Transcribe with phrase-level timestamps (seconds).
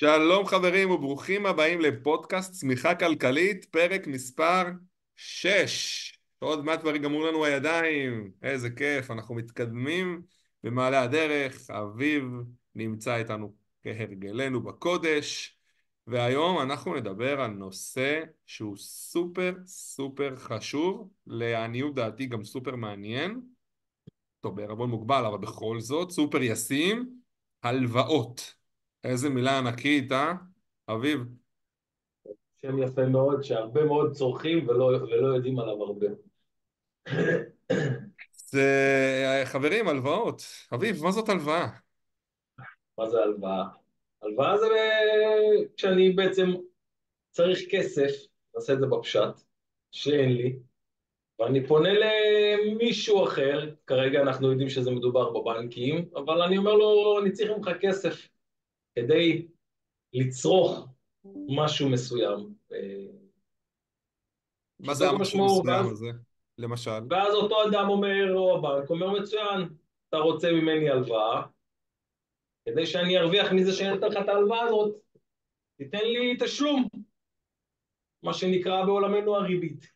[0.00, 4.62] שלום חברים וברוכים הבאים לפודקאסט צמיחה כלכלית, פרק מספר
[5.16, 6.18] 6.
[6.38, 10.22] עוד מעט כבר יגמרו לנו הידיים, איזה כיף, אנחנו מתקדמים
[10.64, 12.24] במעלה הדרך, אביב
[12.74, 15.58] נמצא איתנו כהרגלנו בקודש,
[16.06, 23.40] והיום אנחנו נדבר על נושא שהוא סופר סופר חשוב, לעניות דעתי גם סופר מעניין,
[24.40, 27.10] טוב בערבון מוגבל אבל בכל זאת, סופר ישים,
[27.62, 28.59] הלוואות.
[29.04, 30.32] איזה מילה ענקית, אה?
[30.88, 31.20] אביב.
[32.62, 36.06] שם יפה מאוד, שהרבה מאוד צורכים ולא, ולא יודעים עליו הרבה.
[38.34, 40.42] זה, חברים, הלוואות.
[40.74, 41.66] אביב, מה זאת הלוואה?
[42.98, 43.64] מה זה הלוואה?
[44.22, 44.66] הלוואה זה
[45.76, 46.46] כשאני בעצם
[47.30, 48.10] צריך כסף,
[48.54, 49.42] נעשה את זה בפשט,
[49.90, 50.58] שאין לי,
[51.38, 57.32] ואני פונה למישהו אחר, כרגע אנחנו יודעים שזה מדובר בבנקים, אבל אני אומר לו, אני
[57.32, 58.28] צריך ממך כסף.
[58.94, 59.46] כדי
[60.12, 60.88] לצרוך
[61.48, 62.54] משהו מסוים.
[64.80, 66.10] מה זה המשהו מסוים הזה,
[66.58, 67.00] למשל?
[67.10, 69.68] ואז אותו אדם אומר, או הבנק אומר, מצוין,
[70.08, 71.42] אתה רוצה ממני הלוואה,
[72.64, 74.96] כדי שאני ארוויח מזה שאני נותן לך את ההלוואה הזאת,
[75.76, 76.88] תיתן לי תשלום,
[78.22, 79.90] מה שנקרא בעולמנו הריבית.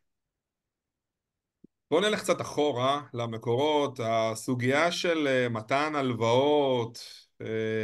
[1.91, 7.34] בואו נלך קצת אחורה למקורות, הסוגיה של אה, מתן הלוואות, אה,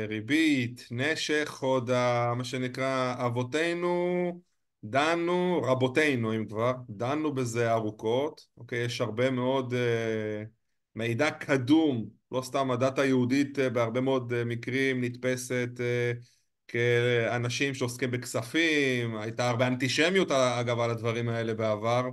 [0.09, 1.91] ריבית, נשך, עוד
[2.37, 4.41] מה שנקרא אבותינו
[4.85, 8.85] דנו, רבותינו אם כבר, דנו בזה ארוכות, אוקיי?
[8.85, 9.77] יש הרבה מאוד uh,
[10.95, 15.71] מידע קדום, לא סתם הדת היהודית uh, בהרבה מאוד מקרים נתפסת
[16.69, 22.09] כאנשים שעוסקים בכספים, הייתה הרבה אנטישמיות אגב על הדברים האלה בעבר,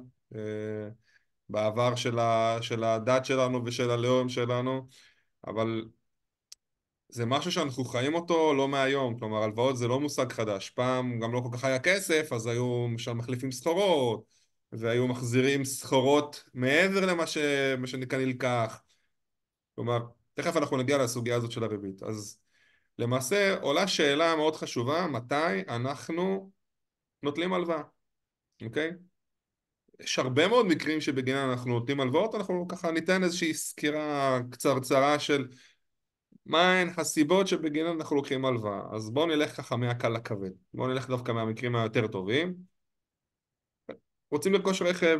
[1.49, 1.95] בעבר
[2.61, 4.87] של הדת שלנו ושל הלאום שלנו,
[5.47, 5.85] אבל
[7.09, 11.33] זה משהו שאנחנו חיים אותו לא מהיום, כלומר הלוואות זה לא מושג חדש, פעם גם
[11.33, 14.23] לא כל כך היה כסף אז היו שם מחליפים סחורות
[14.71, 17.37] והיו מחזירים סחורות מעבר למה ש...
[17.85, 18.81] שנקרא נלקח,
[19.75, 19.99] כלומר
[20.33, 22.39] תכף אנחנו נגיע לסוגיה הזאת של הריבית, אז
[22.99, 26.51] למעשה עולה שאלה מאוד חשובה, מתי אנחנו
[27.23, 27.81] נוטלים הלוואה,
[28.65, 28.91] אוקיי?
[29.99, 35.47] יש הרבה מאוד מקרים שבגינם אנחנו נותנים הלוואות, אנחנו ככה ניתן איזושהי סקירה קצרצרה של
[36.47, 38.81] מהן הסיבות שבגינן אנחנו לוקחים הלוואה.
[38.95, 40.51] אז בואו נלך ככה מהקל לכבד.
[40.73, 42.55] בואו נלך דווקא מהמקרים היותר טובים.
[44.31, 45.19] רוצים לרכוש רכב,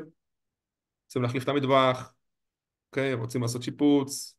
[1.05, 2.13] רוצים להחליף את המטבח,
[2.91, 3.13] אוקיי?
[3.13, 4.37] רוצים לעשות שיפוץ,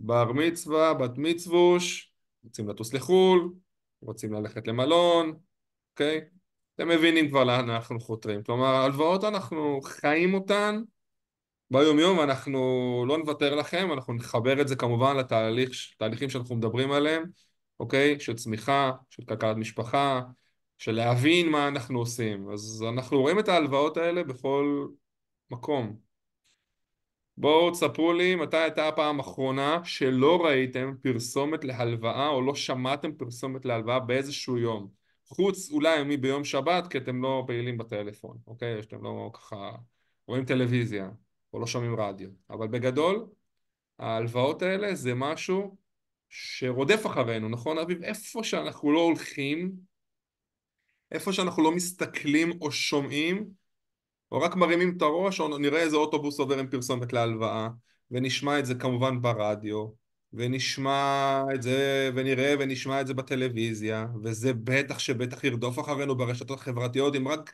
[0.00, 2.12] בר מצווה, בת מצווש,
[2.44, 3.52] רוצים לטוס לחו"ל,
[4.00, 5.38] רוצים ללכת למלון,
[5.92, 6.20] אוקיי?
[6.74, 8.42] אתם מבינים כבר לאן אנחנו חותרים.
[8.42, 10.82] כלומר, הלוואות אנחנו חיים אותן
[11.70, 12.58] ביום יום אנחנו
[13.08, 17.24] לא נוותר לכם, אנחנו נחבר את זה כמובן לתהליכים שאנחנו מדברים עליהם,
[17.80, 18.20] אוקיי?
[18.20, 20.22] של צמיחה, של כלכלת משפחה,
[20.78, 22.50] של להבין מה אנחנו עושים.
[22.50, 24.86] אז אנחנו רואים את ההלוואות האלה בכל
[25.50, 25.96] מקום.
[27.36, 33.64] בואו תספרו לי מתי הייתה הפעם האחרונה שלא ראיתם פרסומת להלוואה או לא שמעתם פרסומת
[33.64, 34.88] להלוואה באיזשהו יום.
[35.28, 38.82] חוץ אולי מביום שבת כי אתם לא פעילים בטלפון, אוקיי?
[38.82, 39.72] שאתם לא ככה
[40.26, 41.10] רואים טלוויזיה.
[41.52, 42.28] או לא שומעים רדיו.
[42.50, 43.26] אבל בגדול,
[43.98, 45.76] ההלוואות האלה זה משהו
[46.28, 48.02] שרודף אחרינו, נכון אביב?
[48.02, 49.72] איפה שאנחנו לא הולכים,
[51.12, 53.48] איפה שאנחנו לא מסתכלים או שומעים,
[54.32, 57.68] או רק מרימים את הראש, או נראה איזה אוטובוס עובר עם פרסומת להלוואה,
[58.10, 59.86] ונשמע את זה כמובן ברדיו,
[60.32, 67.16] ונשמע את זה, ונראה ונשמע את זה בטלוויזיה, וזה בטח שבטח ירדוף אחרינו ברשתות החברתיות,
[67.16, 67.52] אם רק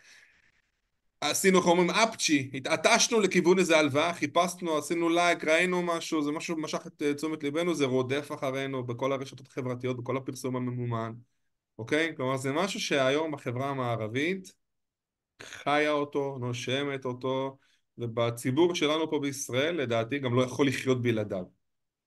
[1.30, 6.56] עשינו, איך אומרים, אפצ'י, התעטשנו לכיוון איזה הלוואה, חיפשנו, עשינו לייק, ראינו משהו, זה משהו
[6.56, 11.12] שמשך את אה, תשומת ליבנו, זה רודף אחרינו בכל הרשתות החברתיות, בכל הפרסום הממומן,
[11.78, 12.12] אוקיי?
[12.16, 14.52] כלומר, זה משהו שהיום בחברה המערבית
[15.42, 17.58] חיה אותו, נושמת אותו,
[17.98, 21.44] ובציבור שלנו פה בישראל, לדעתי, גם לא יכול לחיות בלעדיו.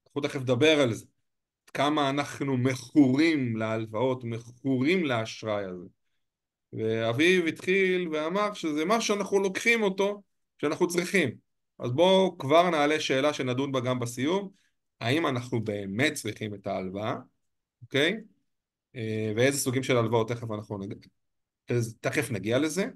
[0.06, 1.06] אנחנו תכף נדבר על זה.
[1.74, 5.97] כמה אנחנו מכורים להלוואות, מכורים לאשראי הזה.
[6.72, 10.22] ואביב התחיל ואמר שזה מה שאנחנו לוקחים אותו
[10.58, 11.30] שאנחנו צריכים.
[11.78, 14.50] אז בואו כבר נעלה שאלה שנדון בה גם בסיום.
[15.00, 17.16] האם אנחנו באמת צריכים את ההלוואה?
[17.82, 18.16] אוקיי?
[18.96, 20.28] אה, ואיזה סוגים של הלוואות?
[20.28, 20.96] תכף אנחנו נגיע
[22.00, 22.86] תכף נגיע לזה.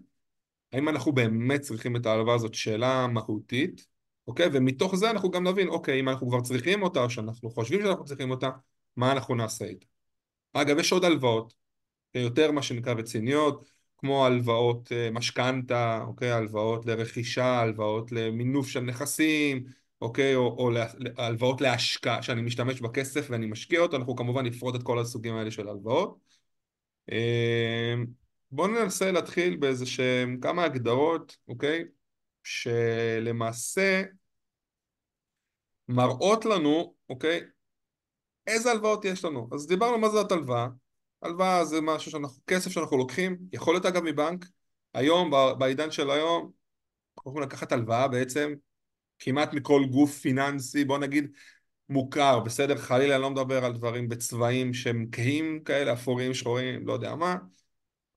[0.72, 2.34] האם אנחנו באמת צריכים את ההלוואה?
[2.34, 3.86] הזאת שאלה מהותית.
[4.26, 4.48] אוקיי?
[4.52, 8.04] ומתוך זה אנחנו גם נבין אוקיי אם אנחנו כבר צריכים אותה או שאנחנו חושבים שאנחנו
[8.04, 8.50] צריכים אותה
[8.96, 9.86] מה אנחנו נעשה איתה?
[10.52, 11.61] אגב יש עוד הלוואות
[12.14, 19.64] יותר מה שנקרא רציניות, כמו הלוואות אה, משכנתה, אוקיי, הלוואות לרכישה, הלוואות למינוף של נכסים,
[20.00, 20.70] אוקיי, או, או
[21.18, 25.50] הלוואות להשקעה, שאני משתמש בכסף ואני משקיע אותו, אנחנו כמובן נפרוט את כל הסוגים האלה
[25.50, 26.18] של הלוואות.
[27.12, 27.94] אה,
[28.50, 31.84] בואו ננסה להתחיל באיזה שהם כמה הגדרות, אוקיי?
[32.44, 34.02] שלמעשה
[35.88, 37.40] מראות לנו, אוקיי?
[38.46, 39.48] איזה הלוואות יש לנו.
[39.52, 40.68] אז דיברנו מה זאת הלוואה.
[41.22, 44.46] הלוואה זה משהו שאנחנו, כסף שאנחנו לוקחים, יכול להיות אגב מבנק.
[44.94, 46.50] היום, בעידן של היום,
[47.16, 48.52] אנחנו יכולים לקחת הלוואה בעצם
[49.18, 51.30] כמעט מכל גוף פיננסי, בוא נגיד
[51.88, 52.76] מוכר, בסדר?
[52.76, 57.36] חלילה אני לא מדבר על דברים בצבעים שהם כהים כאלה, אפורים, שחורים, לא יודע מה.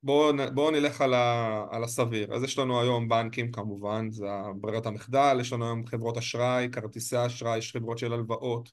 [0.03, 2.35] בואו בוא נלך על, ה, על הסביר.
[2.35, 4.25] אז יש לנו היום בנקים כמובן, זה
[4.55, 8.71] ברירת המחדל, יש לנו היום חברות אשראי, כרטיסי אשראי, יש חברות של הלוואות,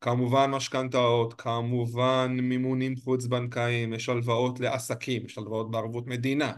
[0.00, 6.52] כמובן משכנתאות, כמובן מימונים חוץ בנקאיים, יש הלוואות לעסקים, יש הלוואות בערבות מדינה,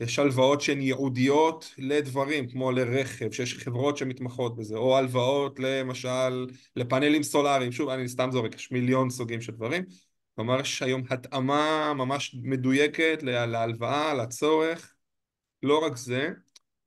[0.00, 6.46] יש הלוואות שהן ייעודיות לדברים כמו לרכב, שיש חברות שמתמחות בזה, או הלוואות למשל
[6.76, 9.84] לפאנלים סולאריים, שוב אני סתם זורק, יש מיליון סוגים של דברים,
[10.34, 14.94] כלומר יש היום התאמה ממש מדויקת להלוואה, לצורך,
[15.62, 16.30] לא רק זה,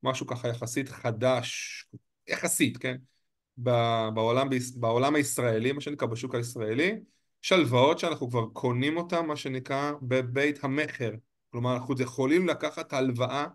[0.03, 1.85] משהו ככה יחסית חדש,
[2.27, 2.95] יחסית, כן?
[3.57, 6.95] בעולם, בעולם הישראלי, מה שנקרא בשוק הישראלי,
[7.43, 11.11] יש הלוואות שאנחנו כבר קונים אותן, מה שנקרא, בבית המכר.
[11.51, 13.45] כלומר, אנחנו יכולים לקחת הלוואה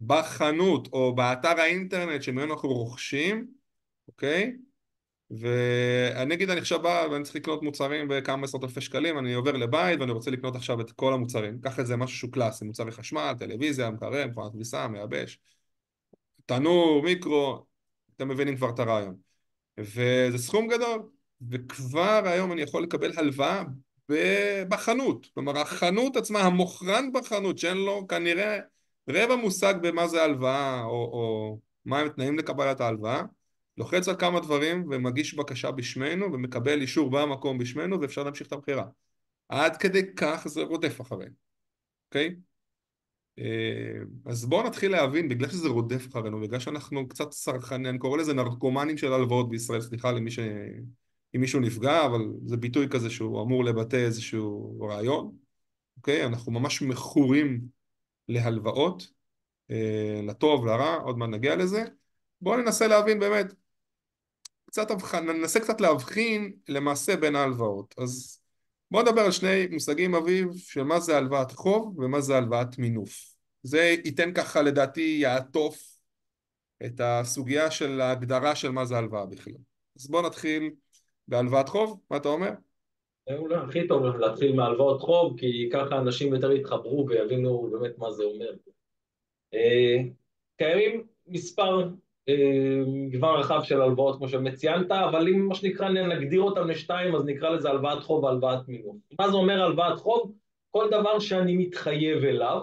[0.00, 3.46] בחנות או באתר האינטרנט שממנו אנחנו רוכשים,
[4.08, 4.56] אוקיי?
[5.30, 9.52] ואני אגיד, אני עכשיו בא ואני צריך לקנות מוצרים בכמה עשרות אלפי שקלים, אני עובר
[9.52, 11.60] לבית ואני רוצה לקנות עכשיו את כל המוצרים.
[11.60, 15.38] קח את זה משהו שהוא קלאסי, מוצרי חשמל, טלוויזיה, מקרר, מכונת כביסה, מייבש,
[16.46, 17.66] תנור, מיקרו,
[18.16, 19.27] אתם מבינים כבר את הרעיון.
[19.78, 21.02] וזה סכום גדול,
[21.50, 23.62] וכבר היום אני יכול לקבל הלוואה
[24.68, 28.58] בחנות, כלומר החנות עצמה, המוכרן בחנות שאין לו כנראה
[29.08, 33.22] רבע מושג במה זה הלוואה או, או מה הם התנאים לקבלת ההלוואה,
[33.76, 38.84] לוחץ על כמה דברים ומגיש בקשה בשמנו ומקבל אישור במקום בשמנו ואפשר להמשיך את הבחירה.
[39.48, 41.34] עד כדי כך זה רודף אחרינו,
[42.08, 42.28] אוקיי?
[42.28, 42.47] Okay?
[43.38, 48.18] אה, אז בואו נתחיל להבין, בגלל שזה רודף אחרינו, בגלל שאנחנו קצת צרכנים, אני קורא
[48.18, 50.38] לזה נרקומנים של הלוואות בישראל, סליחה למי ש...
[51.36, 55.36] אם מישהו נפגע, אבל זה ביטוי כזה שהוא אמור לבטא איזשהו רעיון,
[55.96, 56.26] אוקיי?
[56.26, 57.60] אנחנו ממש מכורים
[58.28, 59.10] להלוואות,
[59.70, 61.84] אה, לטוב, לרע, עוד מעט נגיע לזה.
[62.40, 63.54] בואו ננסה להבין באמת,
[64.66, 67.94] קצת הבחן, ננסה קצת להבחין למעשה בין ההלוואות.
[67.98, 68.37] אז
[68.90, 73.34] בואו נדבר על שני מושגים אביב של מה זה הלוואת חוב ומה זה הלוואת מינוף.
[73.62, 75.98] זה ייתן ככה לדעתי יעטוף
[76.86, 79.54] את הסוגיה של ההגדרה של מה זה הלוואה בכלל.
[79.98, 80.70] אז בואו נתחיל
[81.28, 82.50] בהלוואת חוב, מה אתה אומר?
[83.36, 88.24] אולי הכי טוב להתחיל מהלוואות חוב, כי ככה אנשים יותר יתחברו ויבינו באמת מה זה
[88.24, 88.50] אומר.
[89.54, 89.96] אה,
[90.56, 91.88] קיימים מספר
[92.86, 97.24] מגוון רחב של הלוואות כמו שבאמת ציינת, אבל אם מה שנקרא נגדיר אותם לשתיים, אז
[97.24, 98.96] נקרא לזה הלוואת חוב והלוואת מינוף.
[99.18, 100.32] מה זה אומר הלוואת חוב?
[100.70, 102.62] כל דבר שאני מתחייב אליו,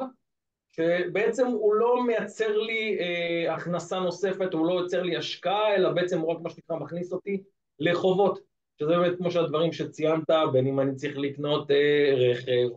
[0.72, 6.20] שבעצם הוא לא מייצר לי אה, הכנסה נוספת, הוא לא יוצר לי השקעה, אלא בעצם
[6.20, 7.44] הוא רק מה שנקרא מכניס אותי
[7.80, 8.40] לחובות.
[8.80, 12.68] שזה באמת כמו שהדברים שציינת, בין אם אני צריך לקנות אה, רכב,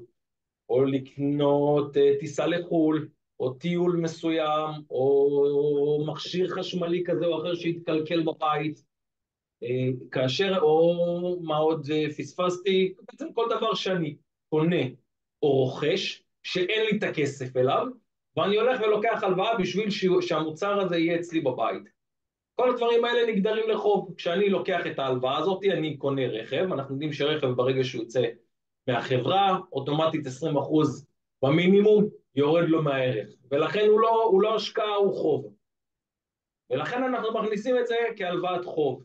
[0.69, 3.09] או לקנות אה, טיסה לחו"ל,
[3.41, 8.83] או טיול מסוים, או מכשיר חשמלי כזה או אחר שהתקלקל בבית,
[9.63, 14.17] אה, כאשר, או מה עוד אה, פספסתי, בעצם כל דבר שאני
[14.49, 14.83] קונה
[15.43, 17.87] או רוכש, שאין לי את הכסף אליו,
[18.37, 19.89] ואני הולך ולוקח הלוואה בשביל
[20.21, 21.83] שהמוצר הזה יהיה אצלי בבית.
[22.55, 24.15] כל הדברים האלה נגדרים לחוב.
[24.17, 28.23] כשאני לוקח את ההלוואה הזאת, אני קונה רכב, אנחנו יודעים שרכב ברגע שהוא יוצא
[28.89, 30.31] מהחברה, אוטומטית 20%
[31.43, 35.55] במינימום יורד לו מהערך, ולכן הוא לא, הוא לא השקעה, הוא חוב.
[36.71, 39.05] ולכן אנחנו מכניסים את זה כהלוואת חוב.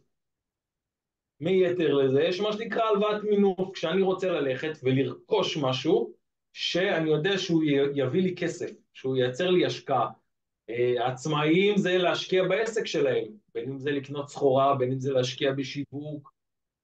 [1.39, 2.23] מי יתר לזה?
[2.23, 6.13] יש מה שנקרא הלוואת מינוף, כשאני רוצה ללכת ולרכוש משהו,
[6.53, 7.63] שאני יודע שהוא
[7.95, 10.09] יביא לי כסף, שהוא ייצר לי השקעה.
[10.69, 15.51] אה, עצמאיים זה להשקיע בעסק שלהם, בין אם זה לקנות סחורה, בין אם זה להשקיע
[15.51, 16.33] בשיווק,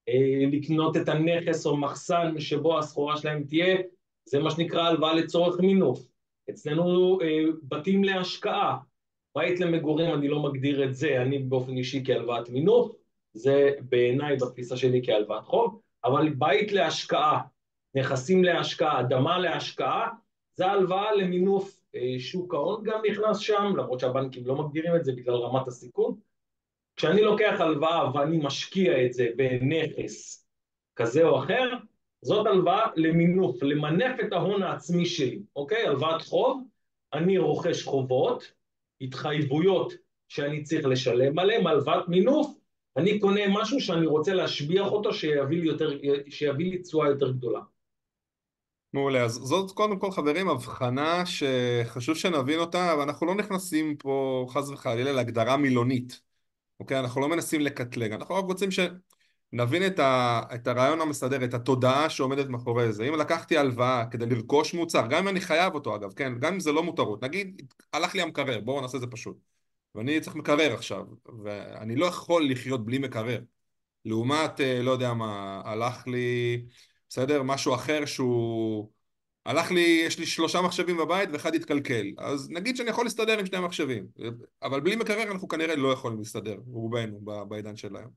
[0.08, 3.76] אה, לקנות את הנכס או מחסן שבו הסחורה שלהם תהיה,
[4.24, 6.09] זה מה שנקרא הלוואה לצורך מינוף.
[6.50, 8.78] אצלנו אה, בתים להשקעה,
[9.34, 12.96] בית למגורים אני לא מגדיר את זה, אני באופן אישי כהלוואת מינוף,
[13.32, 17.40] זה בעיניי בתפיסה שלי כהלוואת חוב, אבל בית להשקעה,
[17.94, 20.08] נכסים להשקעה, אדמה להשקעה,
[20.56, 25.12] זה הלוואה למינוף אה, שוק ההון גם נכנס שם, למרות שהבנקים לא מגדירים את זה
[25.12, 26.14] בגלל רמת הסיכון.
[26.96, 30.46] כשאני לוקח הלוואה ואני משקיע את זה בנכס
[30.96, 31.70] כזה או אחר,
[32.22, 35.86] זאת הלוואה למינוף, למנף את ההון העצמי שלי, אוקיי?
[35.86, 36.62] הלוואת חוב,
[37.12, 38.52] אני רוכש חובות,
[39.00, 39.92] התחייבויות
[40.28, 42.56] שאני צריך לשלם עליהן, הלוואת מינוף,
[42.96, 45.98] אני קונה משהו שאני רוצה להשביח אותו שיביא לי, יותר,
[46.28, 47.60] שיביא לי תשואה יותר גדולה.
[48.92, 54.68] מעולה, אז זאת קודם כל חברים הבחנה שחשוב שנבין אותה, ואנחנו לא נכנסים פה חס
[54.68, 56.20] וחלילה להגדרה מילונית,
[56.80, 57.00] אוקיי?
[57.00, 58.70] אנחנו לא מנסים לקטלג, אנחנו רק רוצים
[59.52, 63.04] שנבין את, ה, את הרעיון המסדר, את התודעה שעומדת מאחורי זה.
[63.08, 66.32] אם לקחתי הלוואה כדי לרכוש מוצר, גם אם אני חייב אותו אגב, כן?
[66.38, 69.36] גם אם זה לא מותרות, נגיד הלך לי המקרר, בואו נעשה את זה פשוט,
[69.94, 71.04] ואני צריך מקרר עכשיו,
[71.44, 73.40] ואני לא יכול לחיות בלי מקרר.
[74.04, 76.62] לעומת, אה, לא יודע מה, הלך לי,
[77.08, 78.90] בסדר, משהו אחר שהוא...
[79.46, 82.06] הלך לי, יש לי שלושה מחשבים בבית ואחד התקלקל.
[82.18, 84.06] אז נגיד שאני יכול להסתדר עם שני מחשבים.
[84.62, 88.10] אבל בלי מקרר אנחנו כנראה לא יכולים להסתדר, רובנו בעידן של היום.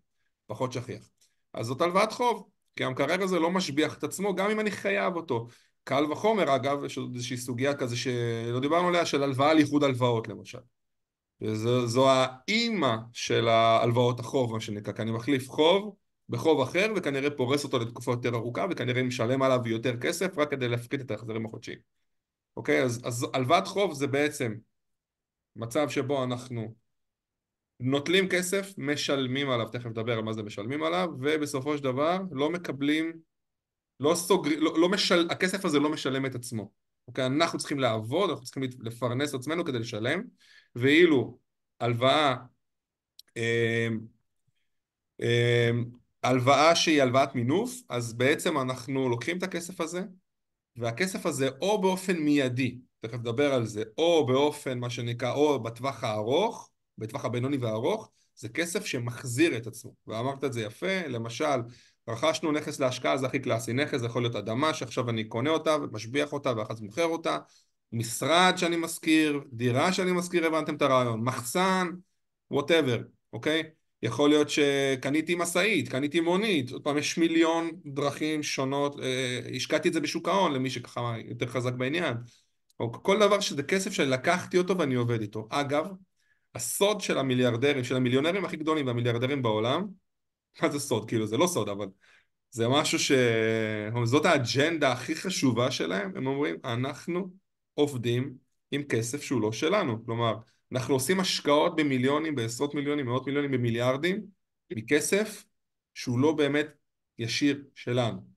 [0.48, 1.10] פחות שכיח.
[1.53, 5.15] אז זאת הלוואת חוב, כי המקרר הזה לא משביח את עצמו, גם אם אני חייב
[5.15, 5.48] אותו.
[5.83, 9.83] קל וחומר, אגב, יש עוד איזושהי סוגיה כזה שלא דיברנו עליה, של הלוואה על איחוד
[9.83, 10.60] הלוואות למשל.
[11.53, 15.95] זו, זו האימא של ההלוואות החוב, מה שנקרא, כי אני מחליף חוב
[16.29, 20.67] בחוב אחר וכנראה פורס אותו לתקופה יותר ארוכה וכנראה משלם עליו יותר כסף רק כדי
[20.67, 21.79] להפחית את ההחזרים החודשיים.
[22.57, 22.83] אוקיי?
[22.83, 24.55] אז, אז הלוואת חוב זה בעצם
[25.55, 26.74] מצב שבו אנחנו
[27.84, 32.50] נוטלים כסף, משלמים עליו, תכף נדבר על מה זה משלמים עליו, ובסופו של דבר לא
[32.50, 33.13] מקבלים,
[34.00, 36.72] לא סוגרים, לא, לא משל, הכסף הזה לא משלם את עצמו.
[37.08, 37.25] אוקיי?
[37.25, 40.22] אנחנו צריכים לעבוד, אנחנו צריכים לפרנס עצמנו כדי לשלם,
[40.75, 41.40] ואילו
[41.80, 42.36] הלוואה
[43.38, 43.88] אה,
[45.22, 45.70] אה,
[46.24, 50.02] הלוואה שהיא הלוואת מינוף, אז בעצם אנחנו לוקחים את הכסף הזה,
[50.75, 56.04] והכסף הזה או באופן מיידי, תכף נדבר על זה, או באופן מה שנקרא, או בטווח
[56.04, 59.93] הארוך, בטווח הבינוני והארוך, זה כסף שמחזיר את עצמו.
[60.07, 61.59] ואמרת את זה יפה, למשל,
[62.09, 65.75] רכשנו נכס להשקעה, זה הכי קלאסי, נכס זה יכול להיות אדמה שעכשיו אני קונה אותה
[65.75, 67.38] ומשביח אותה ואחר כך מוכר אותה,
[67.91, 71.88] משרד שאני משכיר, דירה שאני משכיר, הבנתם את הרעיון, מחסן,
[72.51, 73.01] ווטאבר,
[73.33, 73.63] אוקיי?
[74.03, 79.93] יכול להיות שקניתי משאית, קניתי מונית, עוד פעם יש מיליון דרכים שונות, אה, השקעתי את
[79.93, 82.17] זה בשוק ההון למי שככה יותר חזק בעניין,
[82.79, 85.47] או כל דבר שזה כסף שלקחתי אותו ואני עובד איתו.
[85.50, 85.88] אגב,
[86.55, 89.88] הסוד של המיליארדרים, של המיליונרים הכי גדולים והמיליארדרים בעולם,
[90.62, 91.07] מה זה סוד?
[91.07, 91.88] כאילו זה לא סוד אבל
[92.51, 93.12] זה משהו ש...
[94.03, 97.29] זאת האג'נדה הכי חשובה שלהם, הם אומרים אנחנו
[97.74, 98.33] עובדים
[98.72, 100.36] עם כסף שהוא לא שלנו, כלומר
[100.72, 104.22] אנחנו עושים השקעות במיליונים, בעשרות מיליונים, מאות מיליונים, במיליארדים,
[104.72, 105.45] מכסף
[105.93, 106.67] שהוא לא באמת
[107.17, 108.33] ישיר שלנו.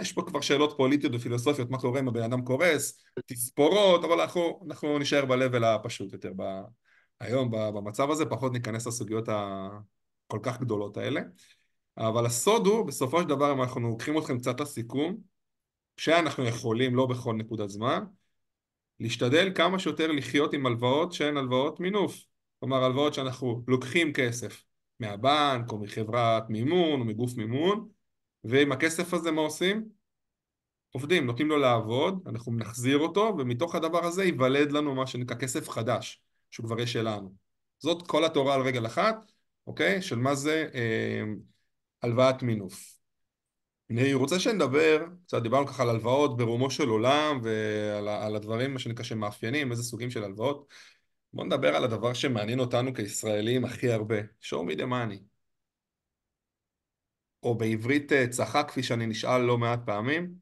[0.00, 4.60] יש פה כבר שאלות פוליטיות ופילוסופיות, מה קורה אם הבן אדם קורס, תספורות, אבל אנחנו,
[4.66, 6.32] אנחנו נשאר ב-level הפשוט יותר.
[7.22, 11.20] היום במצב הזה פחות ניכנס לסוגיות הכל כך גדולות האלה.
[11.98, 15.16] אבל הסוד הוא, בסופו של דבר, אם אנחנו לוקחים אתכם קצת לסיכום,
[15.96, 18.04] שאנחנו יכולים, לא בכל נקודת זמן,
[19.00, 22.24] להשתדל כמה שיותר לחיות עם הלוואות שהן הלוואות מינוף.
[22.60, 24.64] כלומר, הלוואות שאנחנו לוקחים כסף
[25.00, 27.88] מהבנק או מחברת מימון או מגוף מימון,
[28.44, 29.88] ועם הכסף הזה מה עושים?
[30.90, 35.68] עובדים, נותנים לו לעבוד, אנחנו נחזיר אותו, ומתוך הדבר הזה ייוולד לנו מה שנקרא כסף
[35.68, 37.32] חדש, שהוא כבר יש שלנו.
[37.78, 39.32] זאת כל התורה על רגל אחת,
[39.66, 40.02] אוקיי?
[40.02, 41.22] של מה זה אה,
[42.02, 42.98] הלוואת מינוף.
[43.90, 49.04] אני רוצה שנדבר, קצת דיברנו ככה על הלוואות ברומו של עולם ועל הדברים מה שנקרא
[49.04, 50.68] שמאפיינים, איזה סוגים של הלוואות.
[51.32, 55.18] בואו נדבר על הדבר שמעניין אותנו כישראלים הכי הרבה, show me the money.
[57.42, 60.34] או בעברית אה, צחק כפי שאני נשאל לא מעט פעמים,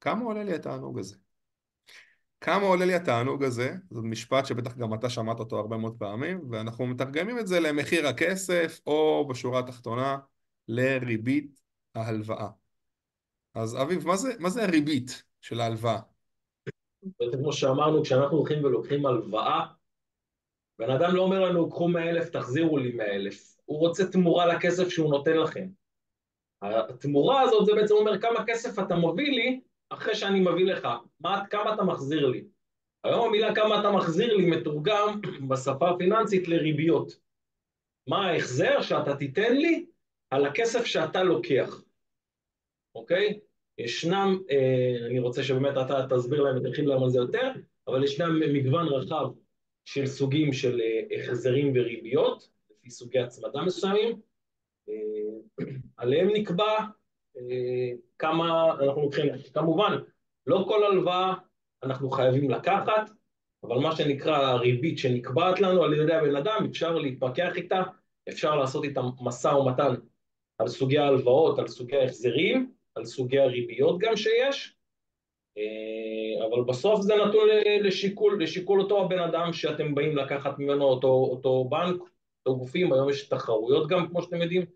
[0.00, 1.16] כמה עולה לי התענוג הזה?
[2.42, 3.74] כמה עולה לי התענוג הזה?
[3.90, 8.06] זה משפט שבטח גם אתה שמעת אותו הרבה מאוד פעמים, ואנחנו מתרגמים את זה למחיר
[8.06, 10.18] הכסף, או בשורה התחתונה,
[10.68, 11.60] לריבית
[11.94, 12.48] ההלוואה.
[13.54, 15.98] אז אביב, מה זה, מה זה הריבית של ההלוואה?
[17.32, 19.66] כמו שאמרנו, כשאנחנו הולכים ולוקחים הלוואה,
[20.78, 23.56] בן אדם לא אומר לנו, קחו 100 אלף, תחזירו לי 100 אלף.
[23.64, 25.68] הוא רוצה תמורה לכסף שהוא נותן לכם.
[26.62, 29.60] התמורה הזאת זה בעצם אומר כמה כסף אתה מביא לי
[29.92, 30.88] אחרי שאני מביא לך,
[31.20, 32.44] מה, כמה אתה מחזיר לי.
[33.04, 37.18] היום המילה כמה אתה מחזיר לי מתורגם בשפה הפיננסית לריביות.
[38.06, 39.86] מה ההחזר שאתה תיתן לי
[40.30, 41.82] על הכסף שאתה לוקח.
[42.94, 43.40] אוקיי?
[43.78, 47.50] ישנם, אה, אני רוצה שבאמת אתה תסביר להם ותרחיב להם על זה יותר,
[47.88, 49.26] אבל ישנם מגוון רחב
[49.84, 54.20] של סוגים של אה, החזרים וריביות, לפי סוגי הצמדה מסוימים.
[54.88, 54.94] אה,
[55.96, 56.78] עליהם נקבע
[58.18, 59.26] כמה אנחנו לוקחים.
[59.54, 59.98] כמובן,
[60.46, 61.34] לא כל הלוואה
[61.82, 63.10] אנחנו חייבים לקחת,
[63.64, 67.82] אבל מה שנקרא הריבית שנקבעת לנו על ידי הבן אדם, אפשר להתפקח איתה,
[68.28, 69.94] אפשר לעשות איתה משא ומתן
[70.58, 74.76] על סוגי ההלוואות, על סוגי ההחזרים, על סוגי הריביות גם שיש,
[75.58, 77.48] אה, אבל בסוף זה נתון
[77.80, 82.00] לשיקול, לשיקול אותו הבן אדם שאתם באים לקחת ממנו אותו, אותו בנק,
[82.46, 84.66] אותו גופים, היום יש תחרויות גם, כמו שאתם יודעים, אה,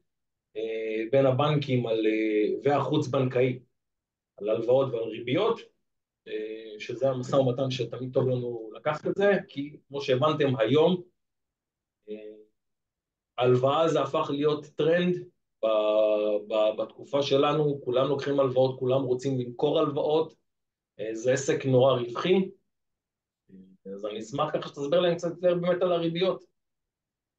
[1.10, 3.58] בין הבנקים על, אה, והחוץ-בנקאי,
[4.36, 5.60] על הלוואות ועל ריביות,
[6.78, 11.02] שזה המשא ומתן שתמיד טוב לנו לקחת את זה, כי כמו שהבנתם היום,
[13.38, 15.16] הלוואה זה הפך להיות טרנד
[16.78, 20.34] בתקופה שלנו, כולם לוקחים הלוואות, כולם רוצים למכור הלוואות,
[21.12, 22.50] זה עסק נורא רווחי,
[23.94, 26.55] אז אני אשמח ככה שתסביר להם קצת יותר באמת על הריביות.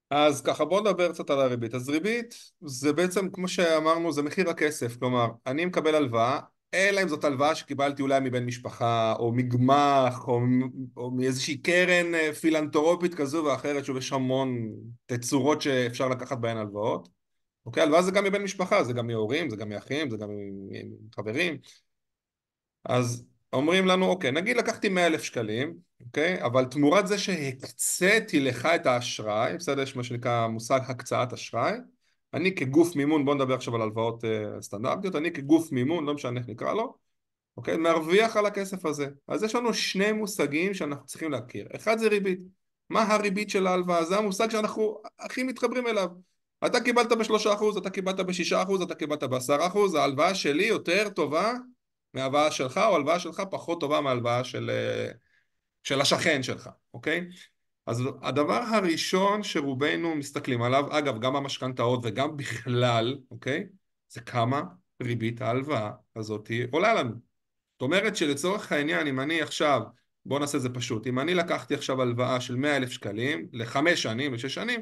[0.10, 1.76] אז ככה בוא נדבר קצת על הריבית.
[1.76, 6.40] אז ריבית זה בעצם כמו שאמרנו זה מחיר הכסף, כלומר אני מקבל הלוואה
[6.74, 10.42] אלא אם זאת הלוואה שקיבלתי אולי מבן משפחה או מגמח או,
[10.98, 14.74] או מאיזושהי קרן אה, פילנטרופית כזו ואחרת שוב יש המון
[15.06, 17.10] תצורות שאפשר לקחת בהן הלוואות.
[17.66, 17.84] אוקיי?
[17.84, 20.30] הלוואה זה גם מבן משפחה זה גם מהורים זה גם מאחים זה גם
[21.08, 21.58] מחברים
[22.86, 25.78] אז אומרים לנו אוקיי נגיד לקחתי מאה אלף שקלים
[26.18, 31.74] אוקיי אבל תמורת זה שהקציתי לך את האשראי בסדר יש מה שנקרא מושג הקצאת אשראי
[32.34, 36.40] אני כגוף מימון, בוא נדבר עכשיו על הלוואות uh, סטנדרטיות, אני כגוף מימון, לא משנה
[36.40, 36.96] איך נקרא לו,
[37.58, 37.78] אוקיי?
[37.78, 39.08] מרוויח על הכסף הזה.
[39.28, 41.68] אז יש לנו שני מושגים שאנחנו צריכים להכיר.
[41.76, 42.40] אחד זה ריבית.
[42.90, 44.06] מה הריבית של ההלוואה?
[44.06, 46.08] זה המושג שאנחנו הכי מתחברים אליו.
[46.66, 51.10] אתה קיבלת בשלושה אחוז, אתה קיבלת בשישה אחוז, אתה קיבלת בעשרה אחוז, ההלוואה שלי יותר
[51.10, 51.54] טובה
[52.14, 55.12] מההלוואה שלך, או ההלוואה שלך פחות טובה מההלוואה של, אה,
[55.84, 57.28] של השכן שלך, אוקיי?
[57.86, 63.64] אז הדבר הראשון שרובנו מסתכלים עליו, אגב גם המשכנתאות וגם בכלל, אוקיי?
[64.10, 64.62] זה כמה
[65.04, 67.12] ריבית ההלוואה הזאת עולה לנו.
[67.12, 69.82] זאת אומרת שלצורך העניין אם אני עכשיו,
[70.26, 74.04] בואו נעשה את זה פשוט, אם אני לקחתי עכשיו הלוואה של 100 אלף שקלים לחמש
[74.04, 74.82] שנים, לשש שנים,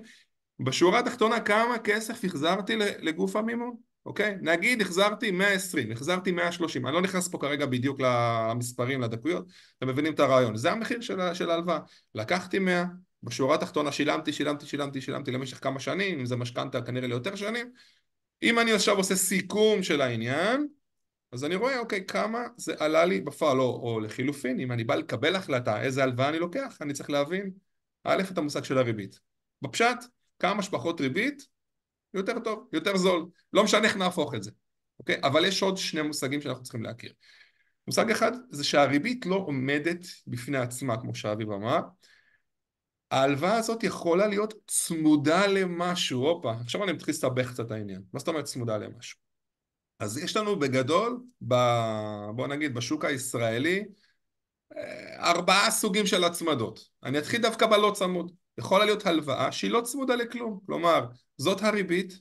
[0.60, 3.75] בשורה התחתונה כמה כסף החזרתי לגוף המימון?
[4.06, 4.38] אוקיי?
[4.42, 9.46] נגיד החזרתי 120, החזרתי 130, אני לא נכנס פה כרגע בדיוק למספרים, לדקויות,
[9.78, 11.02] אתם מבינים את הרעיון, זה המחיר
[11.34, 11.80] של ההלוואה,
[12.16, 12.86] לקחתי 100,
[13.24, 17.72] בשורה התחתונה שילמתי, שילמתי, שילמתי, שילמתי למשך כמה שנים, אם זה משכנתה כנראה ליותר שנים,
[18.44, 20.68] אם אני עכשיו עושה סיכום של העניין,
[21.32, 24.96] אז אני רואה, אוקיי, כמה זה עלה לי בפועל, או, או לחילופין, אם אני בא
[24.96, 27.52] לקבל החלטה איזה הלוואה אני לוקח, אני צריך להבין,
[28.04, 29.20] א', את המושג של הריבית.
[29.62, 29.98] בפשט,
[30.39, 31.48] כמה שפחות ריבית,
[32.15, 33.25] יותר טוב, יותר זול.
[33.54, 34.51] לא משנה איך נהפוך את זה,
[34.99, 35.17] אוקיי?
[35.23, 37.13] אבל יש עוד שני מושגים שאנחנו צריכים להכיר.
[37.88, 41.80] מושג אחד זה שהריבית לא עומדת בפני עצמה, כמו שאביב אמר.
[43.12, 48.01] ההלוואה הזאת יכולה להיות צמודה למשהו, הופה, עכשיו אני מתחיל לסבך קצת העניין.
[48.13, 49.19] מה זאת אומרת צמודה למשהו?
[49.99, 51.56] אז יש לנו בגדול, ב...
[52.36, 53.86] בוא נגיד בשוק הישראלי,
[54.78, 56.89] אה, ארבעה סוגים של הצמדות.
[57.04, 58.32] אני אתחיל דווקא בלא צמוד.
[58.58, 61.06] יכולה להיות הלוואה שהיא לא צמודה לכלום, כלומר
[61.38, 62.20] זאת הריבית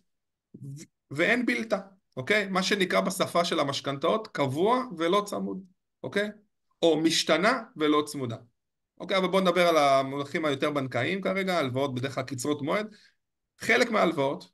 [1.10, 1.78] ואין בלתה,
[2.16, 2.48] אוקיי?
[2.48, 5.64] מה שנקרא בשפה של המשכנתאות קבוע ולא צמוד,
[6.02, 6.28] אוקיי?
[6.82, 8.36] או משתנה ולא צמודה.
[8.98, 12.94] אוקיי, אבל בואו נדבר על המונחים היותר בנקאיים כרגע, הלוואות בדרך כלל קצרות מועד.
[13.60, 14.48] חלק מההלוואות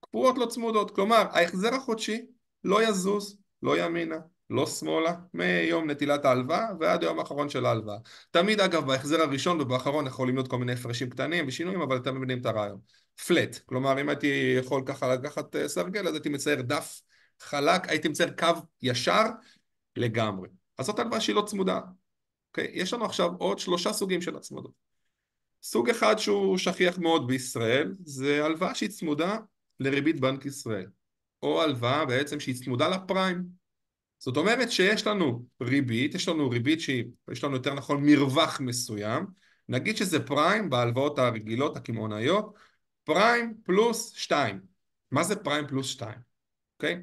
[0.00, 2.26] קבועות לא צמודות, כלומר ההחזר החודשי
[2.64, 4.16] לא יזוז, לא ימינה,
[4.50, 7.96] לא שמאלה, מיום נטילת ההלוואה ועד היום האחרון של ההלוואה.
[8.30, 12.40] תמיד אגב בהחזר הראשון ובאחרון יכולים להיות כל מיני הפרשים קטנים ושינויים אבל אתם מבינים
[12.40, 12.78] את הרעיון.
[13.26, 17.00] פלט, כלומר אם הייתי יכול ככה לקחת אה, סרגל אז הייתי מצייר דף
[17.40, 18.46] חלק, הייתי מצייר קו
[18.82, 19.24] ישר
[19.96, 20.48] לגמרי.
[20.78, 21.80] אז זאת הלוואה שהיא לא צמודה.
[22.50, 22.70] אוקיי?
[22.72, 24.72] יש לנו עכשיו עוד שלושה סוגים של הצמדות.
[25.62, 29.38] סוג אחד שהוא שכיח מאוד בישראל זה הלוואה שהיא צמודה
[29.80, 30.86] לריבית בנק ישראל
[31.42, 33.59] או הלוואה בעצם שהיא צמודה לפריים
[34.20, 39.26] זאת אומרת שיש לנו ריבית, יש לנו ריבית שיש לנו יותר נכון מרווח מסוים,
[39.68, 42.54] נגיד שזה פריים בהלוואות הרגילות הקמעונאיות,
[43.04, 44.60] פריים פלוס שתיים.
[45.10, 46.18] מה זה פריים פלוס שתיים?
[46.78, 47.02] אוקיי?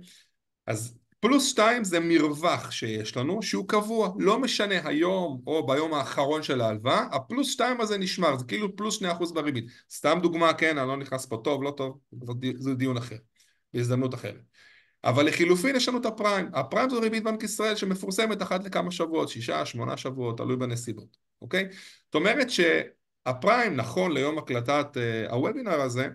[0.68, 6.44] אז פלוס שתיים זה מרווח שיש לנו שהוא קבוע, לא משנה היום או ביום האחרון
[6.44, 9.66] של ההלוואה, הפלוס שתיים הזה נשמר, זה כאילו פלוס שני אחוז בריבית.
[9.92, 12.00] סתם דוגמה, כן, אני לא נכנס פה טוב, לא טוב,
[12.58, 13.18] זה דיון אחר,
[13.74, 14.42] בהזדמנות אחרת.
[15.04, 19.30] אבל לחילופין יש לנו את הפריים, הפריים זו ריבית בנק ישראל שמפורסמת אחת לכמה שבועות,
[19.30, 21.68] שישה, שמונה שבועות, תלוי בנסיבות, אוקיי?
[22.06, 26.08] זאת אומרת שהפריים נכון ליום הקלטת uh, הוובינר הזה,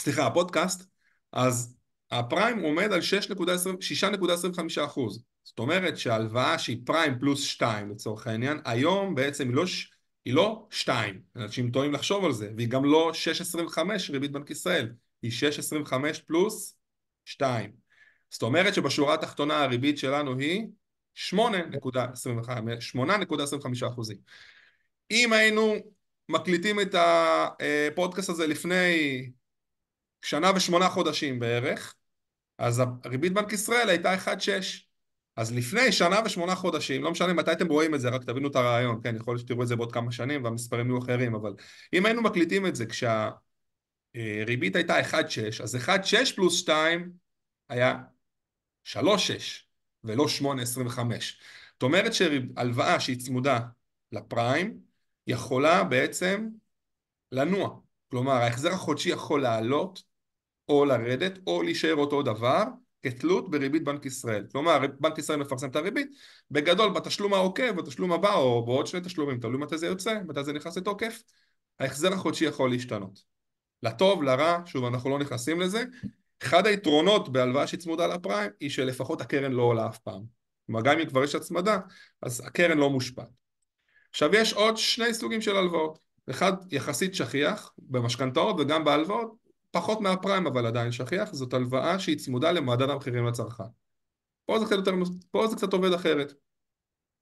[0.00, 0.84] סליחה הפודקאסט,
[1.32, 1.76] אז
[2.10, 9.14] הפריים עומד על 6.25 אחוז, זאת אומרת שההלוואה שהיא פריים פלוס 2 לצורך העניין, היום
[9.14, 9.64] בעצם היא לא,
[10.24, 13.12] היא לא 2, אנשים טועים לחשוב על זה, והיא גם לא
[13.72, 13.78] 6.25
[14.10, 15.32] ריבית בנק ישראל, היא
[15.86, 15.94] 6.25
[16.26, 16.79] פלוס
[17.24, 17.70] 2.
[18.30, 20.66] זאת אומרת שבשורה התחתונה הריבית שלנו היא
[21.32, 24.16] 8.25 אחוזים.
[25.10, 25.74] אם היינו
[26.28, 29.30] מקליטים את הפודקאסט הזה לפני
[30.22, 31.94] שנה ושמונה חודשים בערך,
[32.58, 34.28] אז הריבית בנק ישראל הייתה 1.6.
[35.36, 38.56] אז לפני שנה ושמונה חודשים, לא משנה מתי אתם רואים את זה, רק תבינו את
[38.56, 41.52] הרעיון, כן, יכול להיות שתראו את זה בעוד כמה שנים והמספרים יהיו אחרים, אבל
[41.92, 42.86] אם היינו מקליטים את זה
[44.14, 47.12] כשהריבית הייתה 1.6, אז 1.6 פלוס 2
[47.68, 47.98] היה
[48.84, 49.00] 3.6
[50.04, 50.44] ולא 8.25.
[51.72, 53.60] זאת אומרת שהלוואה שהיא צמודה
[54.12, 54.80] לפריים
[55.26, 56.48] יכולה בעצם
[57.32, 57.80] לנוע.
[58.10, 60.02] כלומר, ההחזר החודשי יכול לעלות
[60.68, 62.64] או לרדת או להישאר אותו דבר
[63.02, 64.46] כתלות בריבית בנק ישראל.
[64.52, 66.08] כלומר, בנק ישראל מפרסם את הריבית,
[66.50, 70.52] בגדול בתשלום העוקב, בתשלום הבא או בעוד שני תשלומים, תלוי מתי זה יוצא, מתי זה
[70.52, 71.22] נכנס לתוקף,
[71.80, 73.29] ההחזר החודשי יכול להשתנות.
[73.82, 75.84] לטוב, לרע, שוב אנחנו לא נכנסים לזה.
[76.42, 80.22] אחד היתרונות בהלוואה שהיא צמודה לפריים היא שלפחות הקרן לא עולה אף פעם.
[80.66, 81.78] כלומר גם אם כבר יש הצמדה,
[82.22, 83.28] אז הקרן לא מושפעת.
[84.10, 85.98] עכשיו יש עוד שני סוגים של הלוואות.
[86.30, 89.34] אחד יחסית שכיח במשכנתאות וגם בהלוואות,
[89.70, 93.64] פחות מהפריים אבל עדיין שכיח, זאת הלוואה שהיא צמודה למדד המחירים לצרכן.
[94.46, 94.92] פה זה קצת, יותר,
[95.30, 96.32] פה זה קצת עובד אחרת.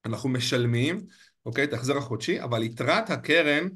[0.04, 1.06] אנחנו משלמים,
[1.46, 3.68] אוקיי, את ההחזר החודשי, אבל יתרת הקרן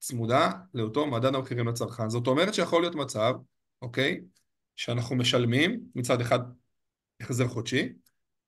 [0.00, 2.10] צמודה לאותו מדד המחירים לצרכן.
[2.10, 3.34] זאת אומרת שיכול להיות מצב,
[3.82, 4.20] אוקיי,
[4.76, 6.38] שאנחנו משלמים מצד אחד
[7.20, 7.88] החזר חודשי,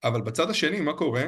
[0.04, 1.24] אבל בצד השני, מה קורה?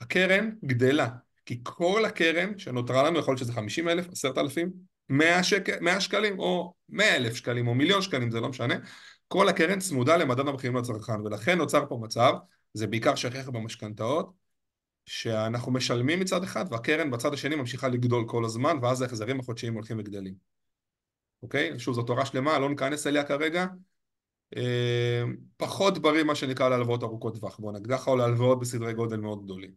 [0.00, 1.08] הקרן גדלה.
[1.46, 4.70] כי כל הקרן שנותרה לנו, יכול להיות שזה 50 אלף, 10 אלפים,
[5.08, 5.82] 100, שק...
[5.82, 8.74] 100 שקלים או 100 אלף שקלים או מיליון שקלים, זה לא משנה,
[9.28, 12.32] כל הקרן צמודה למדד המחירים לצרכן, ולכן נוצר פה מצב,
[12.74, 14.32] זה בעיקר שכח במשכנתאות,
[15.06, 19.98] שאנחנו משלמים מצד אחד והקרן בצד השני ממשיכה לגדול כל הזמן ואז ההחזרים החודשיים הולכים
[19.98, 20.34] וגדלים.
[21.42, 21.78] אוקיי?
[21.78, 23.66] שוב זו תורה שלמה, לא ניכנס אליה כרגע.
[24.56, 25.22] אה,
[25.56, 29.44] פחות בריא מה שנקרא להלוואות ארוכות טווח, בוא נגיד ככה, או להלוואות בסדרי גודל מאוד
[29.44, 29.70] גדולים.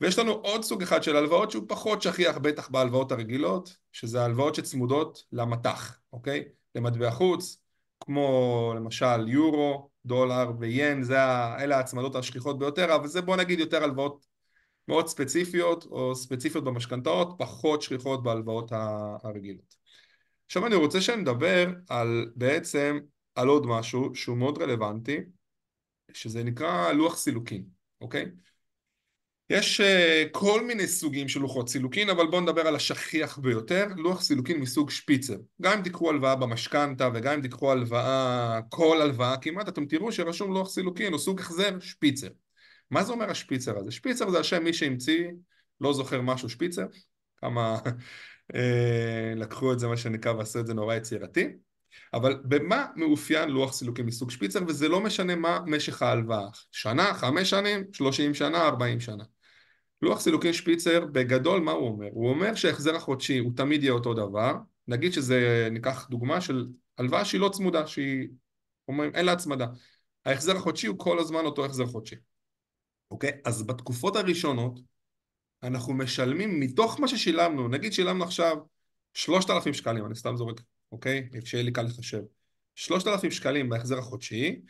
[0.00, 4.54] ויש לנו עוד סוג אחד של הלוואות שהוא פחות שכיח בטח בהלוואות הרגילות, שזה הלוואות
[4.54, 6.44] שצמודות למטח, אוקיי?
[6.74, 7.62] למטבע חוץ,
[8.00, 11.18] כמו למשל יורו, דולר ויין, זה,
[11.58, 14.26] אלה ההצמדות השכיחות ביותר, אבל זה בוא נגיד יותר הלוואות
[14.88, 18.72] מאוד ספציפיות או ספציפיות במשכנתאות, פחות שכיחות בהלוואות
[19.22, 19.74] הרגילות.
[20.46, 22.98] עכשיו אני רוצה שנדבר על בעצם
[23.34, 25.18] על עוד משהו שהוא מאוד רלוונטי,
[26.12, 27.64] שזה נקרא לוח סילוקין,
[28.00, 28.26] אוקיי?
[29.50, 34.22] יש אה, כל מיני סוגים של לוחות סילוקין, אבל בואו נדבר על השכיח ביותר, לוח
[34.22, 35.36] סילוקין מסוג שפיצר.
[35.62, 40.52] גם אם תיקחו הלוואה במשכנתה וגם אם תיקחו הלוואה, כל הלוואה כמעט, אתם תראו שרשום
[40.52, 42.28] לוח סילוקין או סוג החזר שפיצר.
[42.90, 43.90] מה זה אומר השפיצר הזה?
[43.90, 45.28] שפיצר זה השם מי שהמציא,
[45.80, 46.86] לא זוכר משהו שפיצר,
[47.36, 47.78] כמה
[48.54, 51.48] אה, לקחו את זה מה שנקרא ועשו את זה נורא יצירתי,
[52.14, 54.60] אבל במה מאופיין לוח סילוקים מסוג שפיצר?
[54.68, 59.24] וזה לא משנה מה משך ההלוואה, שנה, חמש שנים, שלושים שנה, ארבעים שנה.
[60.02, 62.08] לוח סילוקין שפיצר בגדול מה הוא אומר?
[62.12, 64.54] הוא אומר שההחזר החודשי הוא תמיד יהיה אותו דבר,
[64.88, 66.66] נגיד שזה, ניקח דוגמה של
[66.98, 68.28] הלוואה שהיא לא צמודה, שהיא,
[68.88, 69.66] אומרים אין לה הצמדה,
[70.24, 72.16] ההחזר החודשי הוא כל הזמן אותו החזר חודשי
[73.10, 73.32] אוקיי?
[73.44, 74.80] אז בתקופות הראשונות
[75.62, 78.56] אנחנו משלמים מתוך מה ששילמנו, נגיד שילמנו עכשיו
[79.14, 80.60] שלושת אלפים שקלים, אני סתם זורק,
[80.92, 81.28] אוקיי?
[81.44, 82.20] שיהיה לי קל לחשב.
[82.74, 84.60] שלושת אלפים שקלים בהחזר החודשי,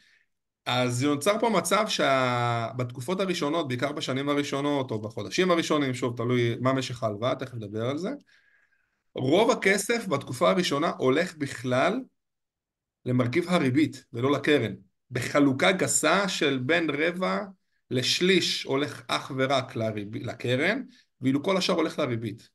[0.67, 6.73] אז נוצר פה מצב שבתקופות הראשונות, בעיקר בשנים הראשונות או בחודשים הראשונים, שוב, תלוי מה
[6.73, 8.11] משך ההלוואה, תכף נדבר על זה,
[9.15, 12.01] רוב הכסף בתקופה הראשונה הולך בכלל
[13.05, 14.75] למרכיב הריבית ולא לקרן,
[15.11, 17.39] בחלוקה גסה של בין רבע
[17.91, 20.17] לשליש הולך אך ורק לריב...
[20.17, 20.83] לקרן,
[21.21, 22.49] ואילו כל השאר הולך לריבית.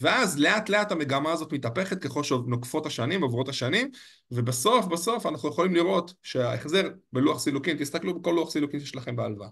[0.00, 3.90] ואז לאט לאט המגמה הזאת מתהפכת ככל שנוקפות השנים, עוברות השנים,
[4.30, 9.48] ובסוף בסוף אנחנו יכולים לראות שההחזר בלוח סילוקין, תסתכלו בכל לוח סילוקין שיש לכם בהלוואה.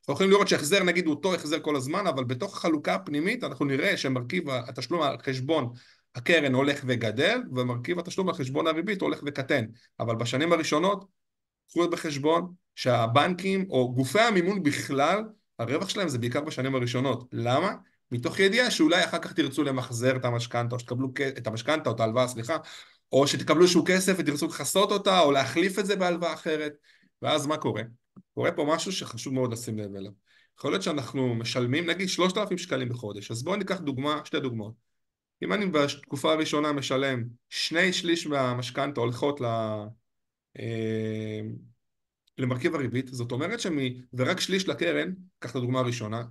[0.00, 3.64] אנחנו יכולים לראות שהחזר נגיד הוא אותו החזר כל הזמן, אבל בתוך החלוקה הפנימית אנחנו
[3.64, 5.72] נראה שמרכיב התשלום על חשבון
[6.14, 9.64] הקרן הולך וגדל, ומרכיב התשלום על חשבון הריבית הולך וקטן.
[10.00, 11.04] אבל בשנים הראשונות,
[11.70, 15.24] קחו בחשבון שהבנקים או גופי המימון בכלל,
[15.58, 17.28] הרווח שלהם זה בעיקר בשנים הראשונות.
[17.32, 17.74] למה?
[18.12, 22.00] מתוך ידיעה שאולי אחר כך תרצו למחזר את המשכנתה, או שתקבלו את המשכנתה או את
[22.00, 22.56] ההלוואה, סליחה,
[23.12, 26.72] או שתקבלו איזשהו כסף ותרצו לכסות אותה, או להחליף את זה בהלוואה אחרת,
[27.22, 27.82] ואז מה קורה?
[28.34, 30.12] קורה פה משהו שחשוב מאוד לשים לב אליו.
[30.58, 34.74] יכול להיות שאנחנו משלמים נגיד 3,000 שקלים בחודש, אז בואו ניקח דוגמה, שתי דוגמאות.
[35.42, 39.46] אם אני בתקופה הראשונה משלם שני שליש מהמשכנתה הולכות ל...
[42.40, 43.78] למרכיב הריבית, זאת אומרת שמ...
[44.12, 46.22] ורק שליש לקרן, קח את הדוגמה הראשונה,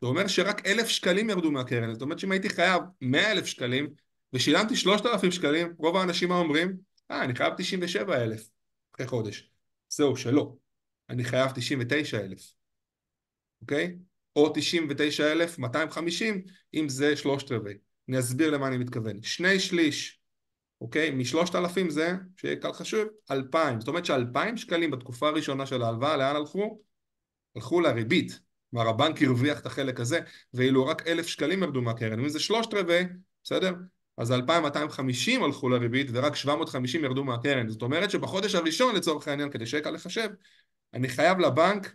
[0.00, 3.88] זה אומר שרק אלף שקלים ירדו מהקרן, זאת אומרת שאם הייתי חייב מאה אלף שקלים
[4.32, 6.76] ושילמתי שלושת אלפים שקלים, רוב האנשים אומרים?
[7.10, 8.48] אה, אני חייב תשעים ושבע אלף
[8.94, 9.50] אחרי חודש.
[9.88, 10.54] זהו, שלא.
[11.10, 12.54] אני חייב תשעים ותשע אלף,
[13.60, 13.96] אוקיי?
[14.36, 16.42] או תשעים ותשע אלף מאתיים חמישים
[16.74, 17.74] אם זה שלושת רבעי.
[18.08, 19.22] אני אסביר למה אני מתכוון.
[19.22, 20.20] שני שליש
[20.80, 21.10] אוקיי?
[21.10, 23.80] משלושת אלפים זה, שיהיה קל חשוב, אלפיים.
[23.80, 26.80] זאת אומרת שאלפיים שקלים בתקופה הראשונה של ההלוואה, לאן הלכו?
[27.56, 28.40] הלכו לריבית.
[28.70, 30.20] כלומר הבנק הרוויח את החלק הזה,
[30.54, 32.20] ואילו רק אלף שקלים ירדו מהקרן.
[32.20, 33.04] אם זה שלושת רבעי,
[33.44, 33.72] בסדר?
[34.16, 37.68] אז 2,250 הלכו לריבית ורק 750 ירדו מהקרן.
[37.68, 40.28] זאת אומרת שבחודש הראשון לצורך העניין, כדי שיהיה קל לחשב,
[40.94, 41.94] אני חייב לבנק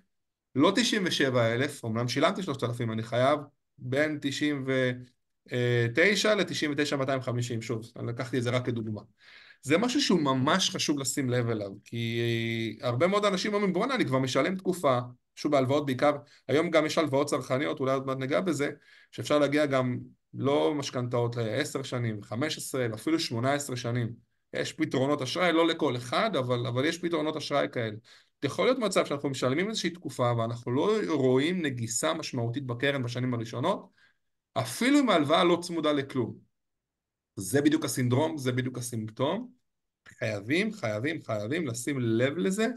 [0.56, 3.40] לא 97,000, אמנם שילמתי 3,000, אני חייב
[3.78, 4.20] בין
[5.96, 9.02] 99 ל-99,250, שוב, אני לקחתי את זה רק כדוגמה.
[9.62, 14.06] זה משהו שהוא ממש חשוב לשים לב אליו, כי הרבה מאוד אנשים אומרים בואנה אני
[14.06, 15.00] כבר משלם תקופה,
[15.36, 16.12] שוב בהלוואות בעיקר,
[16.48, 18.70] היום גם יש הלוואות צרכניות, אולי עוד מעט ניגע בזה,
[19.12, 19.98] שאפשר להגיע גם
[20.34, 24.30] לא משכנתאות ל-10 שנים, 15 ואפילו 18 שנים.
[24.54, 27.96] יש פתרונות אשראי, לא לכל אחד, אבל, אבל יש פתרונות אשראי כאלה.
[28.44, 33.90] יכול להיות מצב שאנחנו משלמים איזושהי תקופה ואנחנו לא רואים נגיסה משמעותית בקרן בשנים הראשונות,
[34.60, 36.38] אפילו אם ההלוואה לא צמודה לכלום.
[37.36, 39.52] זה בדיוק הסינדרום, זה בדיוק הסימפטום.
[40.20, 42.68] חייבים, חייבים, חייבים לשים לב לזה,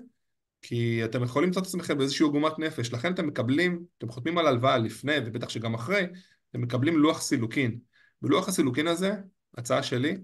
[0.62, 2.92] כי אתם יכולים למצוא את עצמכם באיזושהי עוגמת נפש.
[2.92, 6.06] לכן אתם מקבלים, אתם חותמים על הלוואה לפני, ובטח שגם אחרי,
[6.50, 7.78] אתם מקבלים לוח סילוקין.
[8.22, 9.12] בלוח הסילוקין הזה,
[9.56, 10.16] הצעה שלי,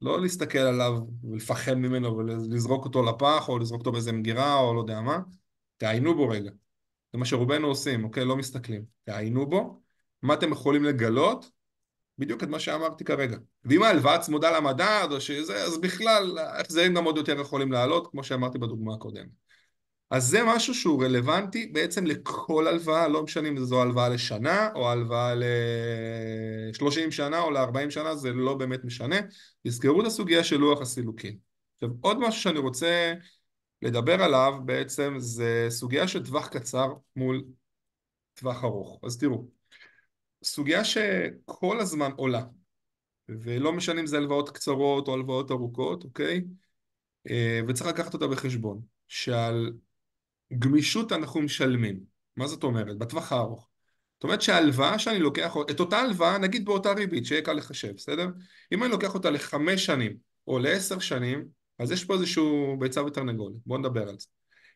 [0.00, 0.92] לא להסתכל עליו
[1.24, 5.18] ולפחד ממנו ולזרוק אותו לפח, או לזרוק אותו באיזה מגירה, או לא יודע מה.
[5.76, 6.50] תעיינו בו רגע.
[7.12, 8.24] זה מה שרובנו עושים, אוקיי?
[8.24, 8.84] לא מסתכלים.
[9.04, 9.83] תעיינו בו.
[10.24, 11.50] מה אתם יכולים לגלות?
[12.18, 13.36] בדיוק את מה שאמרתי כרגע.
[13.64, 18.24] ואם ההלוואה צמודה למדד או שזה, אז בכלל ההחזרים גם עוד יותר יכולים לעלות, כמו
[18.24, 19.28] שאמרתי בדוגמה הקודמת.
[20.10, 24.90] אז זה משהו שהוא רלוונטי בעצם לכל הלוואה, לא משנה אם זו הלוואה לשנה או
[24.90, 29.16] הלוואה ל-30 שנה או ל-40 שנה, זה לא באמת משנה.
[29.66, 31.36] תזכרו את הסוגיה של לוח הסילוקין.
[31.74, 33.14] עכשיו עוד משהו שאני רוצה
[33.82, 37.44] לדבר עליו בעצם זה סוגיה של טווח קצר מול
[38.34, 39.00] טווח ארוך.
[39.04, 39.53] אז תראו,
[40.44, 42.42] סוגיה שכל הזמן עולה,
[43.28, 46.44] ולא משנה אם זה הלוואות קצרות או הלוואות ארוכות, אוקיי?
[47.30, 49.72] אה, וצריך לקחת אותה בחשבון, שעל
[50.58, 52.00] גמישות אנחנו משלמים.
[52.36, 52.98] מה זאת אומרת?
[52.98, 53.68] בטווח הארוך.
[54.14, 58.28] זאת אומרת שההלוואה שאני לוקח, את אותה הלוואה, נגיד באותה ריבית, שיהיה קל לחשב, בסדר?
[58.72, 61.44] אם אני לוקח אותה לחמש שנים או לעשר שנים,
[61.78, 64.26] אז יש פה איזשהו ביצה ותרנגולת, בואו נדבר על זה.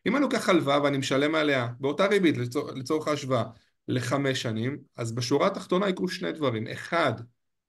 [0.07, 3.43] אם אני לוקח הלוואה ואני משלם עליה באותה ריבית לצור, לצורך ההשוואה
[3.89, 6.67] לחמש שנים, אז בשורה התחתונה יקרו שני דברים.
[6.67, 7.13] אחד,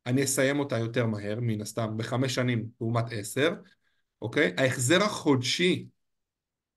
[0.07, 3.55] אני אסיים אותה יותר מהר, מן הסתם, בחמש שנים לעומת עשר,
[4.23, 4.55] אוקיי?
[4.57, 5.89] ההחזר החודשי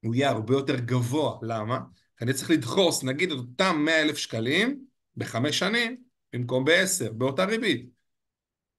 [0.04, 1.38] הוא יהיה הרבה יותר גבוה.
[1.42, 1.80] למה?
[2.18, 4.86] כי אני צריך לדחוס, נגיד, את אותם מאה אלף שקלים
[5.18, 5.98] בחמש שנים,
[6.34, 7.90] במקום בעשר, באותה ריבית.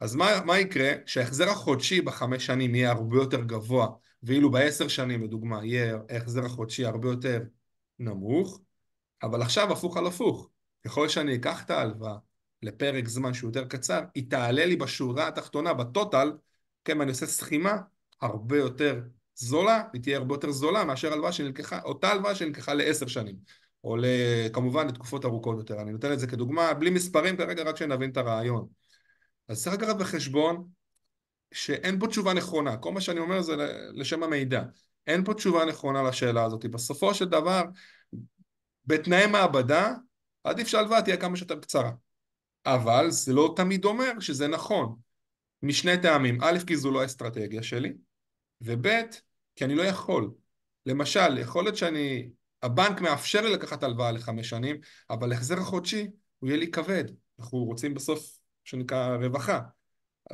[0.00, 0.92] אז מה, מה יקרה?
[1.06, 3.88] שההחזר החודשי בחמש שנים יהיה הרבה יותר גבוה,
[4.22, 7.42] ואילו בעשר שנים, לדוגמה, יהיה ההחזר החודשי הרבה יותר
[7.98, 8.60] נמוך,
[9.22, 10.50] אבל עכשיו הפוך על הפוך.
[10.86, 12.16] ככל שאני אקח את ההלוואה
[12.62, 16.32] לפרק זמן שהוא יותר קצר, היא תעלה לי בשורה התחתונה, בטוטל,
[16.84, 17.76] כן, אני עושה סכימה
[18.20, 19.00] הרבה יותר
[19.34, 23.36] זולה, היא תהיה הרבה יותר זולה מאשר הלוואה שנלקחה, אותה הלוואה שנלקחה לעשר שנים,
[23.84, 23.96] או
[24.52, 25.80] כמובן לתקופות ארוכות יותר.
[25.80, 28.66] אני נותן את זה כדוגמה, בלי מספרים כרגע, רק שנבין את הרעיון.
[29.48, 30.68] אז צריך לקחת בחשבון
[31.52, 33.56] שאין פה תשובה נכונה, כל מה שאני אומר זה
[33.92, 34.62] לשם המידע.
[35.06, 36.66] אין פה תשובה נכונה לשאלה הזאת.
[36.66, 37.62] בסופו של דבר,
[38.86, 39.94] בתנאי מעבדה,
[40.44, 41.90] עדיף שההלוואה תהיה כמה שיותר קצרה.
[42.66, 44.96] אבל זה לא תמיד אומר שזה נכון.
[45.62, 47.92] משני טעמים, א', כי זו לא האסטרטגיה שלי,
[48.60, 48.86] וב',
[49.56, 50.30] כי אני לא יכול.
[50.86, 52.28] למשל, יכול להיות שאני,
[52.62, 54.76] הבנק מאפשר לי לקחת הלוואה לחמש שנים,
[55.10, 57.04] אבל החזר החודשי הוא יהיה לי כבד.
[57.38, 59.60] אנחנו רוצים בסוף, שנקרא רווחה.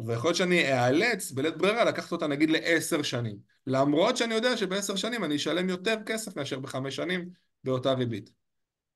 [0.06, 3.36] ויכול להיות שאני אאלץ בלית ברירה לקחת אותה נגיד לעשר שנים.
[3.66, 7.28] למרות שאני יודע שבעשר שנים אני אשלם יותר כסף מאשר בחמש שנים
[7.64, 8.39] באותה ריבית.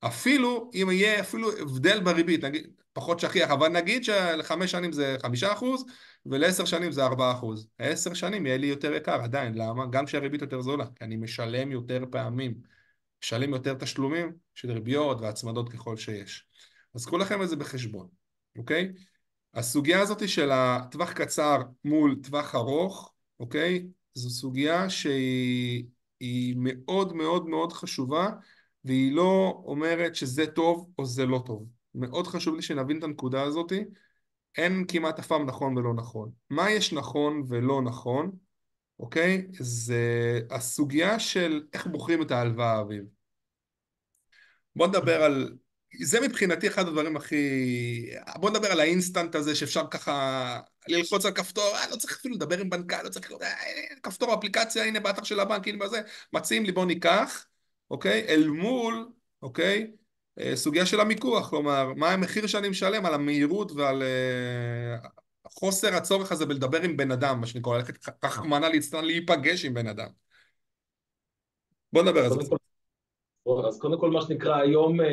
[0.06, 5.52] אפילו אם יהיה אפילו הבדל בריבית, נגיד, פחות שכיח, אבל נגיד שלחמש שנים זה חמישה
[5.52, 5.84] אחוז
[6.26, 7.68] ולעשר שנים זה ארבעה אחוז.
[7.78, 9.86] עשר שנים יהיה לי יותר יקר עדיין, למה?
[9.86, 12.54] גם כשהריבית יותר זולה, כי אני משלם יותר פעמים,
[13.24, 16.46] משלם יותר תשלומים של ריביות והצמדות ככל שיש.
[16.94, 18.08] אז קחו לכם את זה בחשבון,
[18.58, 18.92] אוקיי?
[19.54, 23.86] הסוגיה הזאת של הטווח קצר מול טווח ארוך, אוקיי?
[24.14, 25.84] זו סוגיה שהיא
[26.56, 28.28] מאוד מאוד מאוד חשובה
[28.84, 31.66] והיא לא אומרת שזה טוב או זה לא טוב.
[31.94, 33.72] מאוד חשוב לי שנבין את הנקודה הזאת.
[34.56, 36.30] אין כמעט אף פעם נכון ולא נכון.
[36.50, 38.30] מה יש נכון ולא נכון,
[39.00, 39.46] אוקיי?
[39.52, 43.04] זה הסוגיה של איך בוחרים את ההלוואה, אביב.
[44.76, 45.56] בוא נדבר על
[46.02, 48.10] זה מבחינתי אחד הדברים הכי...
[48.36, 52.58] בוא נדבר על האינסטנט הזה שאפשר ככה ללחוץ על כפתור, אה, לא צריך אפילו לדבר
[52.58, 53.32] עם בנקה, לא צריך...
[53.42, 53.48] אה,
[54.02, 56.00] כפתור אפליקציה, הנה באתר של הבנק, הנה בזה,
[56.32, 57.46] מציעים לי בוא ניקח,
[57.94, 58.26] אוקיי?
[58.28, 59.08] אל מול,
[59.42, 59.90] אוקיי?
[60.38, 65.08] אה, סוגיה של המיקוח, כלומר, מה המחיר שאני משלם על המהירות ועל אה,
[65.48, 69.86] חוסר הצורך הזה בלדבר עם בן אדם, מה שנקרא, ללכת רחמנא ליצלן להיפגש עם בן
[69.86, 70.08] אדם.
[71.92, 72.40] בוא נדבר על זה.
[73.68, 75.06] אז קודם כל מה שנקרא היום, אה,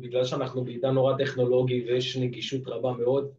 [0.00, 3.30] בגלל שאנחנו בעידן נורא טכנולוגי ויש נגישות רבה מאוד,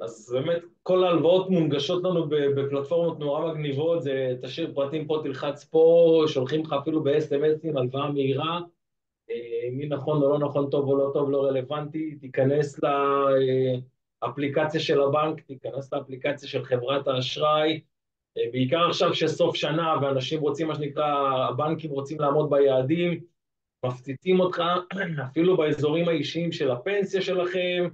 [0.00, 6.24] אז באמת כל ההלוואות מונגשות לנו בפלטפורמות נורא מגניבות, זה תשאיר פרטים פה, תלחץ פה,
[6.26, 8.60] שולחים לך אפילו ב-SMSים, הלוואה מהירה,
[9.30, 12.80] אה, מי נכון או לא נכון, טוב או לא טוב, לא רלוונטי, תיכנס
[14.22, 17.80] לאפליקציה של הבנק, תיכנס לאפליקציה של חברת האשראי,
[18.38, 21.06] אה, בעיקר עכשיו שסוף שנה ואנשים רוצים, מה שנקרא,
[21.48, 23.20] הבנקים רוצים לעמוד ביעדים,
[23.86, 24.62] מפציצים אותך
[25.30, 27.88] אפילו באזורים האישיים של הפנסיה שלכם,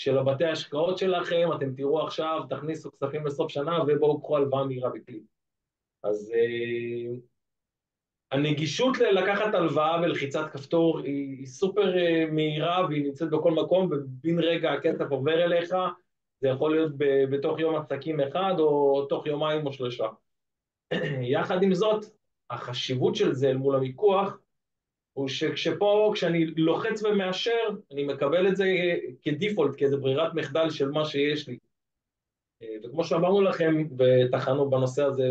[0.00, 4.90] של הבתי ההשקעות שלכם, אתם תראו עכשיו, תכניסו כספים לסוף שנה ובואו קחו הלוואה מהירה
[4.90, 5.22] בקליק.
[6.02, 7.16] אז אה,
[8.32, 14.38] הנגישות לקחת הלוואה בלחיצת כפתור היא, היא סופר אה, מהירה והיא נמצאת בכל מקום, ובן
[14.38, 15.74] רגע הכסף עובר אליך,
[16.40, 20.06] זה יכול להיות ב, בתוך יום עסקים אחד או תוך יומיים או שלושה.
[21.34, 22.04] יחד עם זאת,
[22.50, 24.38] החשיבות של זה אל מול המיקוח,
[25.12, 28.66] הוא שכשפה, כשאני לוחץ ומאשר, אני מקבל את זה
[29.22, 31.58] כדיפולט, כאיזה ברירת מחדל של מה שיש לי.
[32.62, 35.28] אה, וכמו שאמרנו לכם, וטחנו בנושא הזה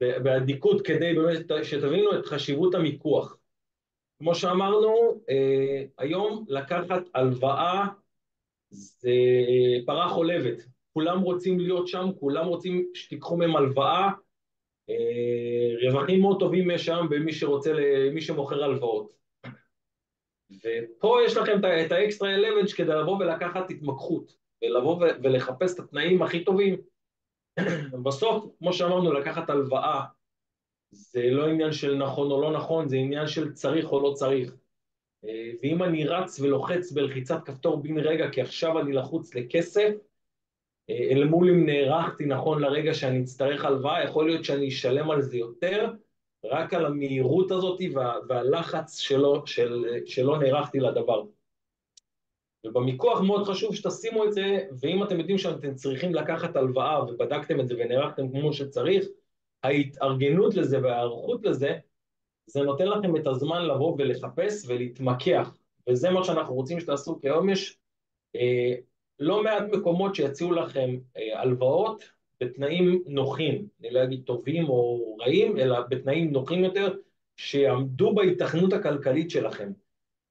[0.00, 3.36] באדיקות, כדי באמת שתבינו את חשיבות המיקוח.
[4.18, 7.86] כמו שאמרנו, אה, היום לקחת הלוואה
[8.70, 9.10] זה
[9.86, 10.66] פרה חולבת.
[10.92, 14.10] כולם רוצים להיות שם, כולם רוצים שתיקחו מהם הלוואה, אה,
[15.82, 17.72] רווחים מאוד טובים יש שם במי שרוצה,
[18.12, 19.16] מי שמוכר הלוואות.
[20.50, 26.44] ופה יש לכם את האקסטרה אלמנט כדי לבוא ולקחת התמקחות, ולבוא ולחפש את התנאים הכי
[26.44, 26.76] טובים.
[28.04, 30.04] בסוף, כמו שאמרנו, לקחת הלוואה
[30.90, 34.56] זה לא עניין של נכון או לא נכון, זה עניין של צריך או לא צריך.
[35.24, 39.92] אה, ואם אני רץ ולוחץ בלחיצת כפתור בן רגע, כי עכשיו אני לחוץ לכסף, אה,
[40.90, 45.36] אל מול אם נערכתי נכון לרגע שאני אצטרך הלוואה, יכול להיות שאני אשלם על זה
[45.36, 45.92] יותר,
[46.44, 51.22] רק על המהירות הזאת וה, והלחץ שלו, של, שלא נערכתי לדבר.
[52.66, 57.68] ובמיקוח מאוד חשוב שתשימו את זה, ואם אתם יודעים שאתם צריכים לקחת הלוואה ובדקתם את
[57.68, 59.06] זה ונערכתם כמו שצריך,
[59.62, 61.78] ההתארגנות לזה וההיערכות לזה,
[62.46, 65.56] זה נותן לכם את הזמן לבוא ולחפש ולהתמקח,
[65.88, 67.78] וזה מה שאנחנו רוצים שתעשו, כי היום יש
[68.36, 68.74] אה,
[69.20, 72.04] לא מעט מקומות שיציעו לכם אה, הלוואות
[72.40, 76.94] בתנאים נוחים, אני לא אגיד טובים או רעים, אלא בתנאים נוחים יותר,
[77.36, 79.72] שיעמדו בהיתכנות הכלכלית שלכם.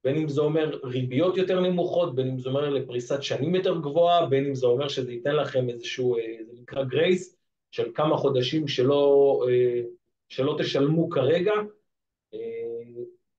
[0.04, 4.26] בין אם זה אומר ריביות יותר נמוכות, בין אם זה אומר לפריסת שנים יותר גבוהה,
[4.26, 7.38] בין אם זה אומר שזה ייתן לכם איזשהו, אה, זה נקרא גרייס,
[7.72, 9.82] של כמה חודשים שלא, אה,
[10.30, 11.54] שלא תשלמו כרגע,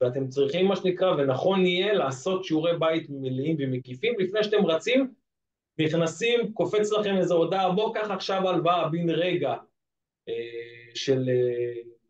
[0.00, 5.14] ואתם צריכים, מה שנקרא, ונכון יהיה לעשות שיעורי בית מלאים ומקיפים לפני שאתם רצים
[5.78, 9.54] נכנסים, קופץ לכם איזו הודעה, בוא קח עכשיו הלוואה בן רגע
[10.28, 10.34] אה,
[10.94, 11.28] של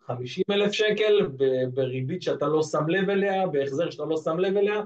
[0.01, 1.29] 50 אה, אלף שקל
[1.75, 4.83] בריבית שאתה לא שם לב אליה, בהחזר שאתה לא שם לב אליה,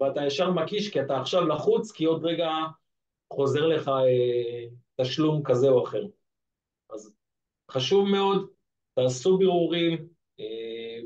[0.00, 2.50] ואתה ישר מקיש כי אתה עכשיו לחוץ, כי עוד רגע
[3.32, 4.64] חוזר לך אה,
[5.00, 6.06] תשלום כזה או אחר.
[6.90, 7.12] אז
[7.70, 8.50] חשוב מאוד,
[8.94, 10.20] תעשו בירורים,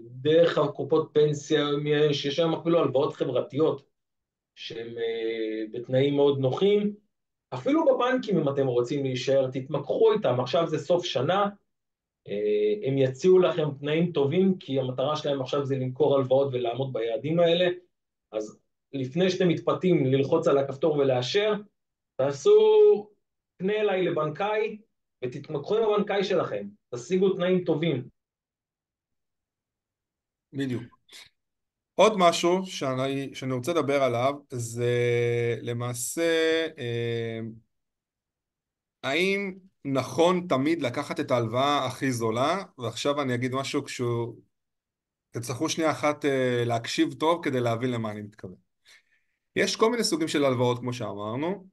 [0.01, 1.67] דרך הקופות פנסיה,
[2.13, 3.87] שיש שם אפילו הלוואות חברתיות
[4.55, 4.95] שהן
[5.73, 6.95] בתנאים מאוד נוחים,
[7.55, 11.49] אפילו בבנקים, אם אתם רוצים להישאר, תתמקחו איתם, עכשיו זה סוף שנה,
[12.29, 17.41] אה, הם יציעו לכם תנאים טובים, כי המטרה שלהם עכשיו זה למכור הלוואות ולעמוד ביעדים
[17.41, 17.67] האלה,
[18.33, 18.61] אז
[18.93, 21.53] לפני שאתם מתפתים ללחוץ על הכפתור ולאשר,
[22.17, 23.11] תעשו,
[23.57, 24.79] פנה אליי לבנקאי
[25.25, 28.09] ותתמקחו עם הבנקאי שלכם, תשיגו תנאים טובים.
[30.53, 30.94] בדיוק.
[31.95, 34.95] עוד משהו שאני, שאני רוצה לדבר עליו זה
[35.63, 37.41] למעשה אה,
[39.03, 39.55] האם
[39.85, 44.35] נכון תמיד לקחת את ההלוואה הכי זולה ועכשיו אני אגיד משהו כשהוא
[45.31, 48.57] תצטרכו שנייה אחת אה, להקשיב טוב כדי להבין למה אני מתכוון.
[49.57, 51.67] יש כל מיני סוגים של הלוואות כמו שאמרנו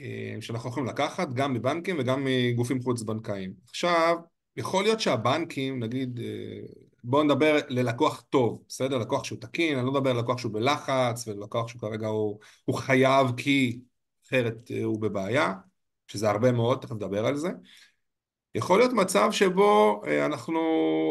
[0.00, 3.54] אה, שאנחנו יכולים לקחת גם מבנקים וגם מגופים חוץ בנקאיים.
[3.68, 4.16] עכשיו
[4.56, 6.20] יכול להיות שהבנקים נגיד
[7.04, 8.98] בואו נדבר ללקוח טוב, בסדר?
[8.98, 12.76] לקוח שהוא תקין, אני לא מדבר על לקוח שהוא בלחץ ולקוח שהוא כרגע הוא, הוא
[12.76, 13.80] חייב כי
[14.26, 15.54] אחרת אה, הוא בבעיה,
[16.06, 17.48] שזה הרבה מאוד, תכף נדבר על זה.
[18.54, 20.60] יכול להיות מצב שבו אה, אנחנו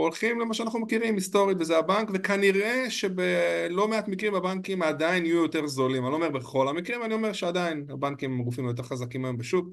[0.03, 5.67] הולכים למה שאנחנו מכירים היסטורית וזה הבנק וכנראה שבלא מעט מקרים הבנקים עדיין יהיו יותר
[5.67, 9.37] זולים אני לא אומר בכל המקרים אני אומר שעדיין הבנקים הם הגופים היותר חזקים היום
[9.37, 9.67] בשוק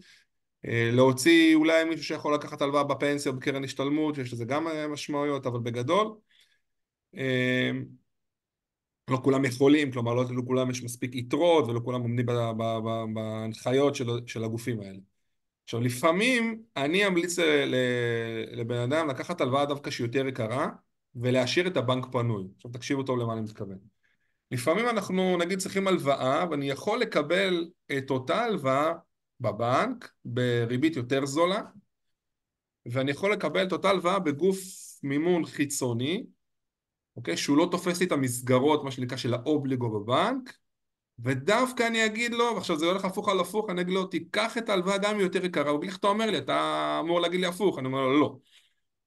[0.65, 5.47] להוציא אולי מישהו שיכול לקחת הלוואה בפנסיה או בקרן השתלמות, יש לזה גם אה, משמעויות,
[5.47, 6.17] אבל בגדול
[7.17, 7.71] אה,
[9.11, 12.27] לא כולם יכולים, כלומר לא לכולם יש מספיק יתרות ולא כולם עומדים
[13.15, 14.99] בהנחיות של, של הגופים האלה.
[15.65, 17.39] עכשיו לפעמים אני אמליץ
[18.53, 20.69] לבן אדם לקחת הלוואה דווקא שהיא יותר יקרה
[21.15, 22.45] ולהשאיר את הבנק פנוי.
[22.57, 23.79] עכשיו תקשיבו טוב למה אני מתכוון.
[24.51, 28.93] לפעמים אנחנו נגיד צריכים הלוואה ואני יכול לקבל את אותה הלוואה
[29.41, 31.63] בבנק בריבית יותר זולה
[32.87, 34.59] ואני יכול לקבל את אותה הלוואה בגוף
[35.03, 36.25] מימון חיצוני
[37.17, 37.37] אוקיי?
[37.37, 40.53] שהוא לא תופס לי את המסגרות, מה שנקרא, של האובליגו בבנק,
[41.19, 44.69] ודווקא אני אגיד לו, ועכשיו זה הולך הפוך על הפוך, אני אגיד לו, תיקח את
[44.69, 47.79] ההלוואה גם היא יותר יקרה, הוא איך אתה אומר לי, אתה אמור להגיד לי הפוך,
[47.79, 48.37] אני אומר לו, לא.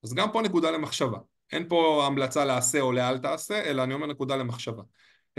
[0.04, 1.18] אז גם פה נקודה למחשבה.
[1.52, 4.84] אין פה המלצה לעשה או לאל תעשה, אלא אני אומר נקודה למחשבה.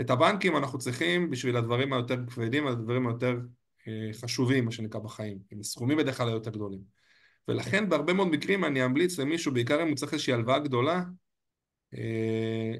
[0.01, 3.37] את הבנקים אנחנו צריכים בשביל הדברים היותר כבדים, הדברים היותר
[4.21, 6.81] חשובים, מה שנקרא בחיים, עם סכומים בדרך כלל היותר גדולים.
[7.47, 11.03] ולכן בהרבה מאוד מקרים אני אמליץ למישהו, בעיקר אם הוא צריך איזושהי הלוואה גדולה,
[11.93, 12.73] אה,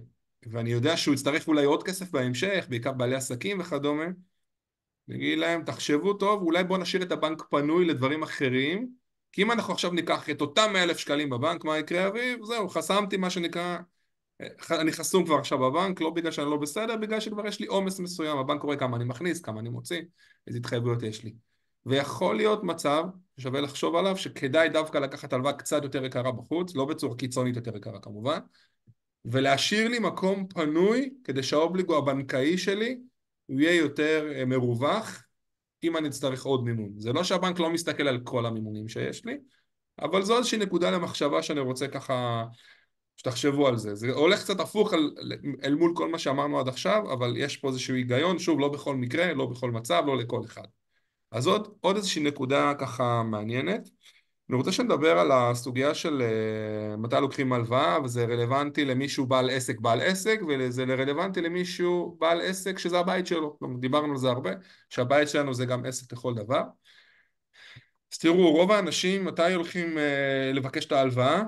[0.50, 4.06] ואני יודע שהוא יצטרך אולי עוד כסף בהמשך, בעיקר בעלי עסקים וכדומה,
[5.08, 8.90] נגיד להם, תחשבו טוב, אולי בואו נשאיר את הבנק פנוי לדברים אחרים,
[9.32, 12.40] כי אם אנחנו עכשיו ניקח את אותם 100 אלף שקלים בבנק, מה יקרה אביב?
[12.44, 13.78] זהו, חסמתי מה שנקרא,
[14.72, 18.00] אני חסום כבר עכשיו בבנק, לא בגלל שאני לא בסדר, בגלל שכבר יש לי עומס
[18.00, 20.02] מסוים, הבנק רואה כמה אני מכניס, כמה אני מוציא,
[20.48, 21.34] איזה התחייבויות יש לי.
[21.86, 23.04] ויכול להיות מצב
[23.38, 27.78] ששווה לחשוב עליו, שכדאי דווקא לקחת הלוואה קצת יותר יקרה בחוץ, לא בצורה קיצונית יותר
[27.78, 28.40] יקרה כמובן,
[29.26, 32.98] ולהשאיר לי מקום פנוי כדי שהאובליגו הבנקאי שלי
[33.50, 35.24] יהיה יותר אה, מרווח
[35.84, 36.90] אם אני אצטרך עוד מימון.
[36.98, 39.38] זה לא שהבנק לא מסתכל על כל המימונים שיש לי,
[40.00, 42.46] אבל זו איזושהי נקודה למחשבה שאני רוצה ככה
[43.18, 43.96] שתחשבו על זה.
[43.96, 45.12] זה הולך קצת הפוך על,
[45.64, 48.96] אל מול כל מה שאמרנו עד עכשיו, אבל יש פה איזשהו היגיון, שוב, לא בכל
[48.96, 50.68] מקרה, לא בכל מצב, לא לכל אחד.
[51.32, 53.90] אז עוד, עוד איזושהי נקודה ככה מעניינת.
[54.50, 59.80] אני רוצה שנדבר על הסוגיה של uh, מתי לוקחים הלוואה וזה רלוונטי למישהו בעל עסק
[59.80, 64.52] בעל עסק וזה רלוונטי למישהו בעל עסק שזה הבית שלו, דיברנו על זה הרבה,
[64.90, 66.62] שהבית שלנו זה גם עסק לכל דבר.
[68.14, 71.44] אז תראו, רוב האנשים מתי הולכים uh, לבקש את ההלוואה?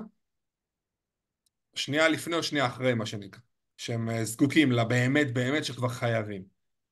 [1.78, 3.40] שנייה לפני או שנייה אחרי מה שנקרא,
[3.76, 6.42] שהם uh, זקוקים לה באמת באמת שכבר חייבים.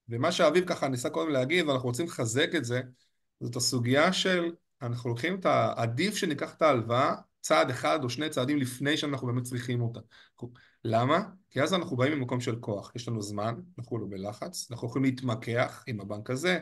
[0.09, 2.80] ומה שאביב ככה ניסה קודם להגיד ואנחנו רוצים לחזק את זה,
[3.41, 5.72] זאת הסוגיה של אנחנו לוקחים את ה...
[5.76, 10.01] עדיף שניקח את ההלוואה צעד אחד או שני צעדים לפני שאנחנו באמת צריכים אותה.
[10.84, 11.20] למה?
[11.51, 15.05] כי אז אנחנו באים ממקום של כוח, יש לנו זמן, אנחנו לא בלחץ, אנחנו יכולים
[15.05, 16.59] להתמקח עם הבנק הזה,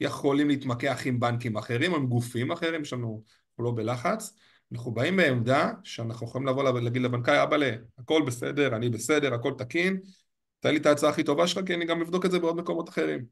[0.00, 4.34] יכולים להתמקח עם בנקים אחרים או עם גופים אחרים, יש לנו, אנחנו לא בלחץ,
[4.72, 10.00] אנחנו באים בעמדה שאנחנו יכולים לבוא להגיד לבנקאי, אבאלה, הכל בסדר, אני בסדר, הכל תקין,
[10.60, 12.88] תן לי את ההצעה הכי טובה שלך כי אני גם אבדוק את זה בעוד מקומות
[12.88, 13.24] אחרים.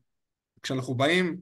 [0.62, 1.40] כשאנחנו באים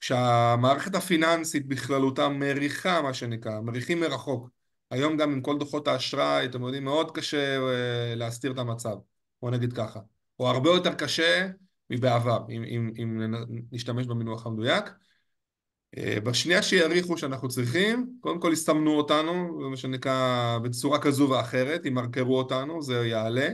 [0.00, 4.48] כשהמערכת הפיננסית בכללותה מריחה מה שנקרא, מריחים מרחוק.
[4.90, 8.96] היום גם עם כל דוחות האשראי, אתם יודעים, מאוד קשה uh, להסתיר את המצב,
[9.42, 10.00] בוא נגיד ככה.
[10.38, 11.48] או הרבה יותר קשה
[11.90, 13.34] מבעבר, אם, אם, אם
[13.72, 14.84] נשתמש במינוח המדויק.
[15.98, 22.38] בשנייה שיעריכו שאנחנו צריכים, קודם כל יסמנו אותנו, זה מה שנקרא, בצורה כזו ואחרת, ימרקרו
[22.38, 23.48] אותנו, זה יעלה.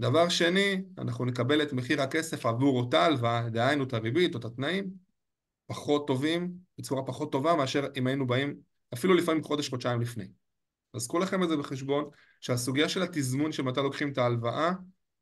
[0.00, 4.44] דבר שני, אנחנו נקבל את מחיר הכסף עבור אותה הלוואה, דהיינו את הריבית או את
[4.44, 4.90] התנאים,
[5.66, 8.54] פחות טובים, בצורה פחות טובה מאשר אם היינו באים
[8.94, 10.24] אפילו לפעמים חודש, חודשיים לפני.
[10.94, 12.04] אז קחו לכם את זה בחשבון,
[12.40, 14.72] שהסוגיה של התזמון של מתי לוקחים את ההלוואה,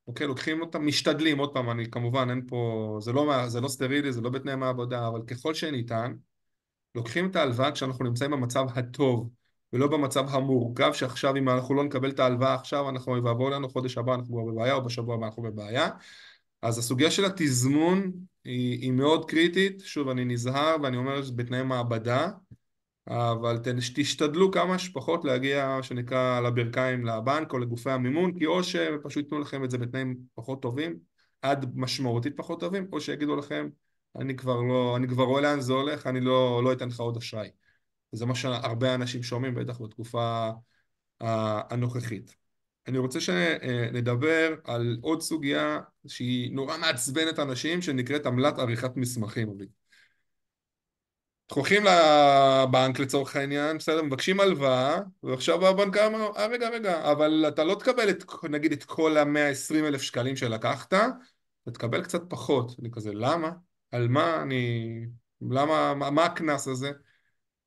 [0.06, 4.12] אוקיי, לוקחים אותה, משתדלים, עוד פעם, אני כמובן, אין פה, זה לא, זה לא סטרילי,
[4.12, 6.12] זה לא בתנאי מעבודה, אבל ככל שניתן,
[6.95, 9.30] לוקחים את ההלוואה כשאנחנו נמצאים במצב הטוב,
[9.72, 13.99] ולא במצב המורכב שעכשיו אם אנחנו לא נקבל את ההלוואה עכשיו, אנחנו יבואו לנו חודש
[13.99, 15.88] הבא אנחנו כבר בבעיה, או בשבוע הבא אנחנו בבעיה.
[16.62, 18.12] אז הסוגיה של התזמון
[18.45, 22.28] היא, היא מאוד קריטית, שוב אני נזהר ואני אומר שזה בתנאי מעבדה,
[23.09, 23.59] אבל
[23.95, 29.64] תשתדלו כמה שפחות להגיע, שנקרא, לברכיים לבנק או לגופי המימון, כי או שפשוט ייתנו לכם
[29.64, 30.99] את זה בתנאים פחות טובים,
[31.43, 33.68] עד משמעותית פחות טובים, או שיגידו לכם,
[34.16, 37.16] אני כבר לא, אני כבר רואה לאן זה הולך, אני לא, לא אתן לך עוד
[37.16, 37.50] אשראי.
[38.12, 40.50] זה מה שהרבה אנשים שומעים, בטח בתקופה
[41.20, 42.36] הנוכחית.
[42.88, 49.48] אני רוצה שנדבר על עוד סוגיה שהיא נורא מעצבנת אנשים, שנקראת עמלת עריכת מסמכים.
[51.54, 57.64] הולכים לבנק לצורך העניין, בסדר, מבקשים הלוואה, ועכשיו הבנק אמר, אה רגע רגע, אבל אתה
[57.64, 62.76] לא תקבל את, נגיד את כל המאה עשרים אלף שקלים שלקחת, אתה תקבל קצת פחות.
[62.80, 63.50] אני כזה, למה?
[63.91, 65.07] על מה אני...
[65.51, 66.93] למה, מה, הקנס הזה?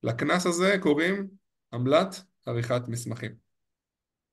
[0.03, 1.27] לקנס הזה קוראים
[1.73, 3.31] עמלת עריכת מסמכים.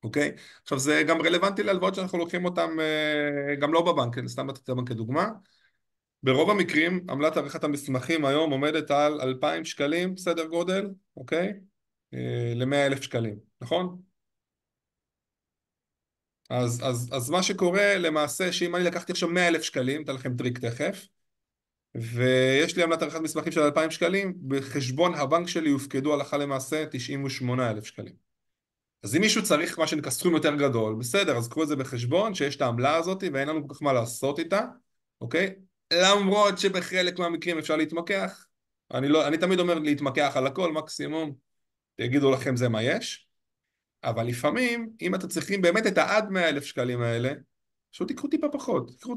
[0.03, 0.31] אוקיי?
[0.63, 4.75] עכשיו זה גם רלוונטי להלוואות שאנחנו לוקחים אותן אה, גם לא בבנק, סתם לתת את
[4.85, 5.29] כדוגמה.
[6.23, 11.53] ברוב המקרים עמלת עריכת המסמכים היום עומדת על 2,000 שקלים סדר גודל, אוקיי?
[12.13, 14.01] אה, ל-100 אלף שקלים, נכון?
[16.49, 20.37] אז, אז, אז מה שקורה למעשה שאם אני לקחתי עכשיו 100 אלף שקלים, אתן לכם
[20.37, 21.07] טריק תכף,
[21.95, 27.71] ויש לי עמלת עריכת מסמכים של 2,000 שקלים, בחשבון הבנק שלי יופקדו הלכה למעשה 98
[27.71, 28.31] אלף שקלים.
[29.03, 32.33] אז אם מישהו צריך מה שנקרא סכום יותר גדול, בסדר, אז קחו את זה בחשבון
[32.33, 34.61] שיש את העמלה הזאת ואין לנו כל כך מה לעשות איתה,
[35.21, 35.55] אוקיי?
[35.93, 38.45] למרות שבחלק מהמקרים אפשר להתמקח,
[38.93, 41.33] אני, לא, אני תמיד אומר להתמקח על הכל, מקסימום
[41.99, 43.27] יגידו לכם זה מה יש,
[44.03, 47.33] אבל לפעמים אם אתם צריכים באמת את העד 100 אלף שקלים האלה,
[47.91, 49.15] פשוט תיקחו טיפה פחות, תיקחו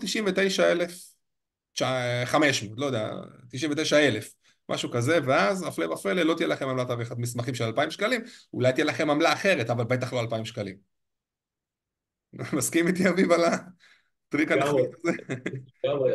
[1.75, 3.11] 99,500, לא יודע,
[3.51, 4.35] 99,000,
[4.69, 8.21] משהו כזה, ואז הפלא ופלא לא תהיה לכם עמלת עריכת מסמכים של 2,000 שקלים,
[8.53, 10.77] אולי תהיה לכם עמלה אחרת, אבל בטח לא 2,000 שקלים.
[12.57, 15.13] מסכים איתי אביב על הטריק הנחמד הזה?
[15.85, 16.13] לגמרי,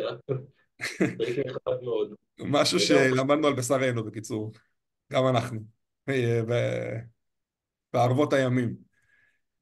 [0.96, 2.14] טריק נחמד מאוד.
[2.38, 4.52] משהו שלמדנו על בשרנו בקיצור,
[5.12, 5.60] גם אנחנו,
[6.08, 6.40] אה,
[7.92, 8.74] בערבות הימים.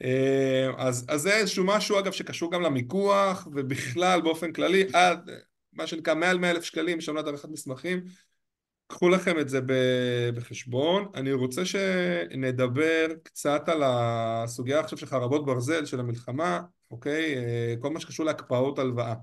[0.03, 5.31] אה, אז, אז זה איזשהו משהו אגב שקשור גם למיקוח ובכלל באופן כללי עד
[5.73, 8.05] מה שנקרא מעל 100 אלף שקלים שנה עריכת מסמכים.
[8.87, 9.61] קחו לכם את זה
[10.35, 11.09] בחשבון.
[11.15, 16.61] אני רוצה שנדבר קצת על הסוגיה עכשיו של חרבות ברזל של המלחמה
[16.91, 17.37] אוקיי?
[17.37, 19.15] אה, כל מה שקשור להקפאות הלוואה.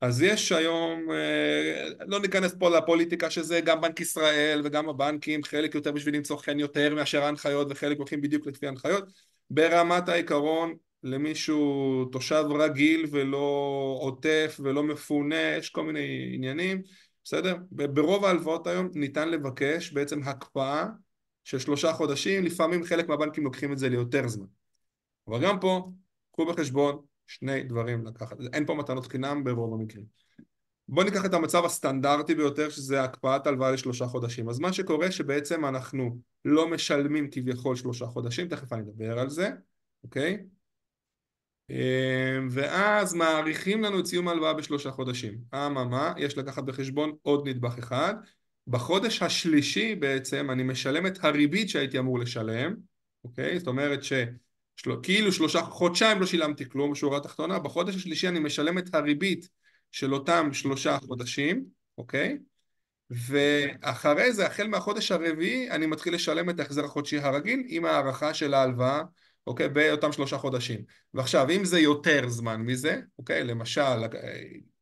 [0.00, 5.74] אז יש היום, אה, לא ניכנס פה לפוליטיקה שזה גם בנק ישראל וגם הבנקים, חלק
[5.74, 9.04] יותר בשביל למצוא חן יותר מאשר ההנחיות וחלק הולכים בדיוק לפי ההנחיות.
[9.50, 16.82] ברמת העיקרון, למישהו תושב רגיל ולא עוטף ולא מפונה, יש כל מיני עניינים,
[17.24, 17.56] בסדר?
[17.70, 20.86] ברוב ההלוואות היום ניתן לבקש בעצם הקפאה
[21.44, 24.46] של שלושה חודשים, לפעמים חלק מהבנקים לוקחים את זה ליותר זמן.
[25.28, 25.90] אבל גם פה,
[26.32, 30.04] קחו בחשבון, שני דברים לקחת, אין פה מתנות חינם ברוב המקרים.
[30.88, 34.48] בואו ניקח את המצב הסטנדרטי ביותר שזה הקפאת הלוואה לשלושה חודשים.
[34.48, 39.50] אז מה שקורה שבעצם אנחנו לא משלמים כביכול שלושה חודשים, תכף אני אדבר על זה,
[40.04, 40.38] אוקיי?
[41.70, 45.38] אמ, ואז מעריכים לנו את סיום ההלוואה בשלושה חודשים.
[45.54, 48.14] אממה, יש לקחת בחשבון עוד נדבך אחד.
[48.66, 52.74] בחודש השלישי בעצם אני משלם את הריבית שהייתי אמור לשלם,
[53.24, 53.58] אוקיי?
[53.58, 54.12] זאת אומרת ש...
[54.76, 54.90] של...
[55.02, 59.48] כאילו שלושה חודשיים לא שילמתי כלום בשורה התחתונה, בחודש השלישי אני משלם את הריבית
[59.92, 61.64] של אותם שלושה חודשים,
[61.98, 62.38] אוקיי?
[63.10, 68.54] ואחרי זה, החל מהחודש הרביעי, אני מתחיל לשלם את ההחזר החודשי הרגיל עם הערכה של
[68.54, 69.02] ההלוואה,
[69.50, 69.68] אוקיי?
[69.68, 70.80] באותם שלושה חודשים.
[71.14, 73.44] ועכשיו, אם זה יותר זמן מזה, אוקיי?
[73.44, 74.04] למשל,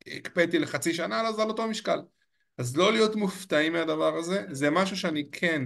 [0.07, 1.99] הקפאתי לחצי שנה, אז על אותו משקל.
[2.59, 5.63] אז לא להיות מופתעים מהדבר הזה, זה משהו שאני כן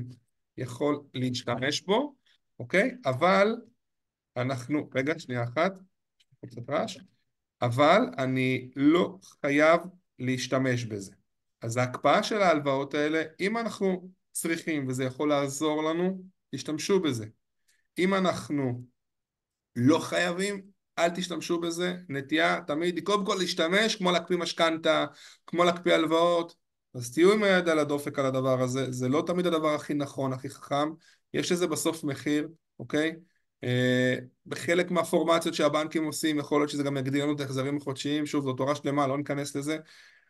[0.57, 2.15] יכול להשתמש בו,
[2.59, 2.91] אוקיי?
[3.05, 3.57] אבל
[4.37, 5.73] אנחנו, רגע, שנייה אחת,
[6.47, 6.99] קצת רעש,
[7.63, 9.81] אבל אני לא חייב
[10.19, 11.13] להשתמש בזה.
[11.63, 16.23] אז ההקפאה של ההלוואות האלה, אם אנחנו צריכים וזה יכול לעזור לנו,
[16.55, 17.27] תשתמשו בזה.
[17.99, 18.83] אם אנחנו
[19.77, 20.63] לא חייבים,
[20.99, 21.95] אל תשתמשו בזה.
[22.09, 25.07] נטייה תמיד היא קודם כל להשתמש, כמו להקפיא משכנתה,
[25.47, 26.55] כמו להקפיא הלוואות.
[26.95, 30.33] אז תהיו עם היד על הדופק על הדבר הזה, זה לא תמיד הדבר הכי נכון,
[30.33, 30.89] הכי חכם,
[31.35, 32.49] יש לזה בסוף מחיר,
[32.79, 33.13] אוקיי?
[33.65, 34.15] אה,
[34.47, 38.53] בחלק מהפורמציות שהבנקים עושים יכול להיות שזה גם יגדיל לנו את ההחזרים החודשיים שוב זו
[38.53, 39.79] תורה שלמה לא ניכנס לזה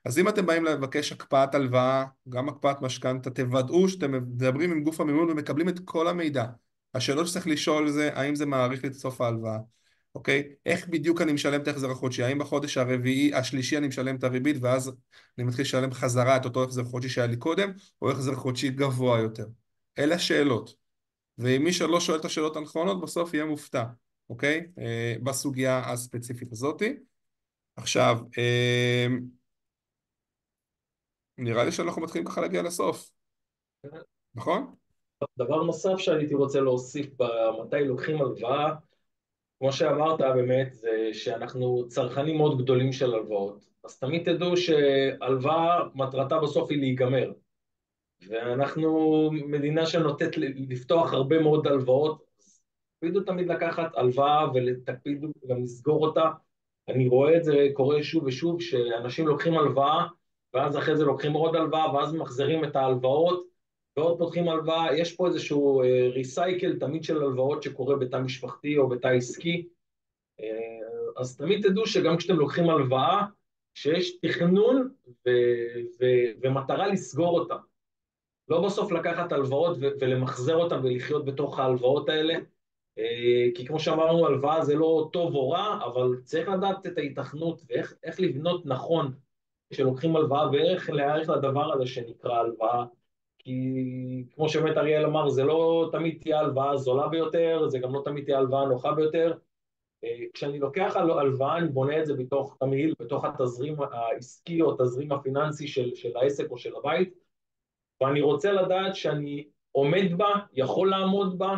[0.04, 5.00] אז אם אתם באים לבקש הקפאת הלוואה גם הקפאת משכנתה תוודאו שאתם מדברים עם גוף
[5.00, 6.44] המימון ומקבלים את כל המידע
[6.94, 9.58] השאלות שצריך לשאול זה האם זה מעריך לי את סוף ההלוואה
[10.14, 10.54] אוקיי?
[10.66, 12.22] איך בדיוק אני משלם את ההחזר החודשי?
[12.22, 14.92] האם בחודש הרביעי, השלישי אני משלם את הריבית ואז
[15.38, 17.72] אני מתחיל לשלם חזרה את אותו החזר חודשי שהיה לי קודם
[18.02, 19.46] או החזר חודשי גבוה יותר?
[19.98, 20.74] אלה השאלות
[21.38, 23.84] ואם מי שלא שואל את השאלות הנכונות בסוף יהיה מופתע,
[24.30, 24.66] אוקיי?
[24.78, 26.96] אה, בסוגיה הספציפית הזאתי.
[27.76, 29.06] עכשיו, אה,
[31.38, 33.10] נראה לי שאנחנו מתחילים ככה להגיע לסוף,
[34.34, 34.74] נכון?
[35.38, 38.74] דבר נוסף שהייתי רוצה להוסיף במתי לוקחים הלוואה,
[39.58, 43.64] כמו שאמרת באמת, זה שאנחנו צרכנים מאוד גדולים של הלוואות.
[43.84, 47.32] אז תמיד תדעו שהלוואה מטרתה בסוף היא להיגמר.
[48.28, 52.60] ואנחנו מדינה שנוטית לפתוח הרבה מאוד הלוואות, אז
[52.94, 56.30] תקפידו תמיד לקחת הלוואה ותקפידו גם לסגור אותה.
[56.88, 60.06] אני רואה את זה קורה שוב ושוב, שאנשים לוקחים הלוואה,
[60.54, 63.51] ואז אחרי זה לוקחים עוד הלוואה, ואז מחזירים את ההלוואות,
[63.96, 64.96] ועוד פותחים הלוואה.
[64.96, 65.82] יש פה איזשהו
[66.14, 69.68] ריסייקל תמיד של הלוואות שקורה בתא משפחתי או בתא עסקי.
[70.40, 70.78] אה,
[71.16, 73.24] אז תמיד תדעו שגם כשאתם לוקחים הלוואה,
[73.74, 75.30] שיש תכנון ו-
[76.00, 77.56] ו- ומטרה לסגור אותה.
[78.48, 82.34] לא בסוף לקחת הלוואות ולמחזר אותן ולחיות בתוך ההלוואות האלה,
[82.98, 87.62] אה, כי כמו שאמרנו, הלוואה זה לא טוב או רע, אבל צריך לדעת את ההיתכנות
[87.66, 89.14] ואיך לבנות נכון
[89.70, 92.84] כשלוקחים הלוואה ואיך להיערך לדבר הזה שנקרא הלוואה.
[93.44, 98.02] כי כמו שבאמת אריאל אמר, זה לא תמיד תהיה הלוואה זולה ביותר, זה גם לא
[98.04, 99.34] תמיד תהיה הלוואה נוחה ביותר.
[100.04, 105.12] אה, כשאני לוקח הלוואה, אני בונה את זה בתוך תמהיל, בתוך התזרים העסקי או התזרים
[105.12, 107.14] הפיננסי של, של העסק או של הבית,
[108.00, 111.56] ואני רוצה לדעת שאני עומד בה, יכול לעמוד בה,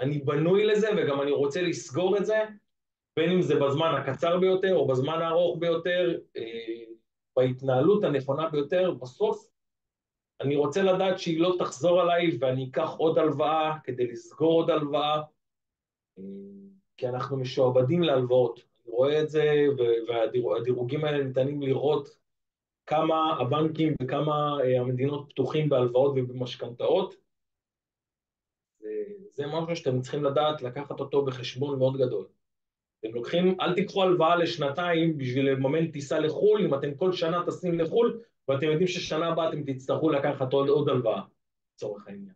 [0.00, 2.38] אני בנוי לזה וגם אני רוצה לסגור את זה,
[3.16, 6.84] בין אם זה בזמן הקצר ביותר או בזמן הארוך ביותר, אה,
[7.36, 9.53] בהתנהלות הנכונה ביותר, בסוף
[10.40, 15.22] אני רוצה לדעת שהיא לא תחזור עליי ואני אקח עוד הלוואה כדי לסגור עוד הלוואה,
[16.18, 16.22] אה,
[16.96, 18.60] כי אנחנו משועבדים להלוואות.
[18.84, 19.66] אני רואה את זה,
[20.08, 22.16] והדירוגים האלה ניתנים לראות
[22.86, 27.24] כמה הבנקים וכמה אה, המדינות פתוחים בהלוואות ובמשכנתאות.
[29.30, 32.26] זה משהו שאתם צריכים לדעת לקחת אותו בחשבון מאוד גדול.
[33.00, 37.78] אתם לוקחים, אל תיקחו הלוואה לשנתיים בשביל לממן טיסה לחו"ל, אם אתם כל שנה טסים
[37.78, 41.22] לחו"ל, ואתם יודעים ששנה הבאה אתם תצטרכו לקחת עוד, עוד הלוואה,
[41.74, 42.34] לצורך העניין.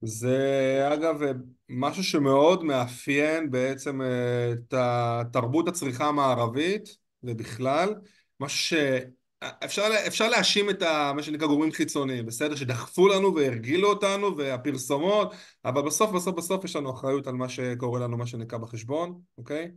[0.00, 1.20] זה אגב
[1.68, 4.74] משהו שמאוד מאפיין בעצם אה, את
[5.32, 7.94] תרבות הצריכה המערבית ובכלל,
[8.40, 12.56] משהו שאפשר אפשר להאשים את ה, מה שנקרא גורמים חיצוניים, בסדר?
[12.56, 15.32] שדחפו לנו והרגילו אותנו והפרסומות,
[15.64, 19.70] אבל בסוף בסוף בסוף יש לנו אחריות על מה שקורה לנו, מה שנקרא בחשבון, אוקיי?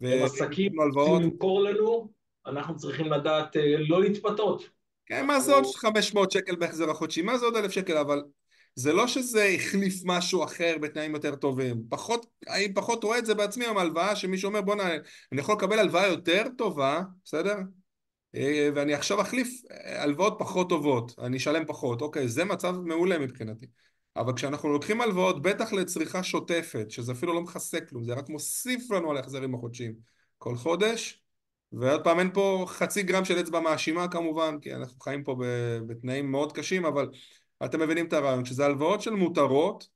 [0.00, 2.08] הם עסקים צריכים למכור לנו,
[2.46, 4.68] אנחנו צריכים לדעת אה, לא להתפתות.
[5.06, 7.22] כן, מה זה עוד 500 שקל בהחזר החודשי?
[7.22, 7.96] מה זה עוד 1,000 שקל?
[7.96, 8.22] אבל
[8.74, 11.82] זה לא שזה החליף משהו אחר בתנאים יותר טובים.
[11.88, 14.90] פחות, אני פחות רואה את זה בעצמי עם הלוואה, שמישהו אומר בואנה,
[15.32, 17.56] אני יכול לקבל הלוואה יותר טובה, בסדר?
[18.34, 23.18] אה, ואני עכשיו אחליף אה, הלוואות פחות טובות, אני אשלם פחות, אוקיי, זה מצב מעולה
[23.18, 23.66] מבחינתי.
[24.16, 28.90] אבל כשאנחנו לוקחים הלוואות, בטח לצריכה שוטפת, שזה אפילו לא מכסה כלום, זה רק מוסיף
[28.90, 29.94] לנו על ההחזרים החודשיים
[30.38, 31.23] כל חודש,
[31.72, 35.36] ועוד פעם אין פה חצי גרם של אצבע מאשימה כמובן, כי אנחנו חיים פה
[35.86, 37.10] בתנאים מאוד קשים, אבל
[37.64, 39.88] אתם מבינים את הרעיון, שזה הלוואות של מותרות,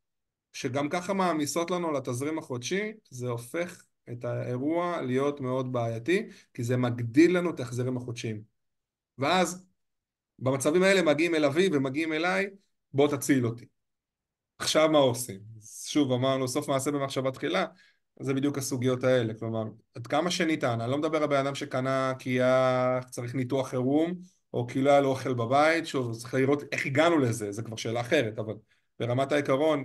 [0.52, 6.62] שגם ככה מעמיסות לנו על התזרים החודשי, זה הופך את האירוע להיות מאוד בעייתי, כי
[6.64, 8.42] זה מגדיל לנו את ההחזרים החודשיים.
[9.18, 9.66] ואז
[10.38, 12.46] במצבים האלה מגיעים אל אבי ומגיעים אליי,
[12.92, 13.64] בוא תציל אותי.
[14.58, 15.40] עכשיו מה עושים?
[15.84, 17.66] שוב אמרנו סוף מעשה במחשבה תחילה,
[18.20, 19.64] זה בדיוק הסוגיות האלה, כלומר,
[19.94, 24.14] עד כמה שניתן, אני לא מדבר על בן אדם שקנה כי היה צריך ניתוח חירום,
[24.52, 27.76] או כי לא היה לו אוכל בבית, שוב, צריך לראות איך הגענו לזה, זה כבר
[27.76, 28.54] שאלה אחרת, אבל
[28.98, 29.84] ברמת העיקרון,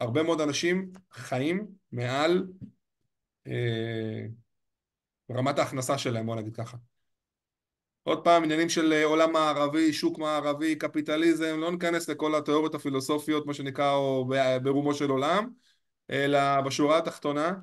[0.00, 2.46] הרבה מאוד אנשים חיים מעל
[3.46, 4.26] אה,
[5.30, 6.76] רמת ההכנסה שלהם, בוא נגיד ככה.
[8.02, 13.46] עוד פעם, עניינים של אה, עולם מערבי, שוק מערבי, קפיטליזם, לא ניכנס לכל התיאוריות הפילוסופיות,
[13.46, 14.28] מה שנקרא, או
[14.62, 15.48] ברומו של עולם,
[16.10, 17.54] אלא בשורה התחתונה,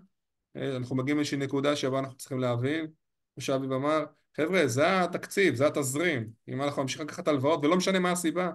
[0.56, 2.88] אה, אנחנו מגיעים לאיזושהי נקודה שבה אנחנו צריכים להבין,
[3.36, 4.06] כמו שאביב אמר,
[4.38, 6.30] חבר'ה, זה התקציב, זה התזרים.
[6.48, 8.52] אם אנחנו נמשיך לקחת הלוואות, ולא משנה מה הסיבה,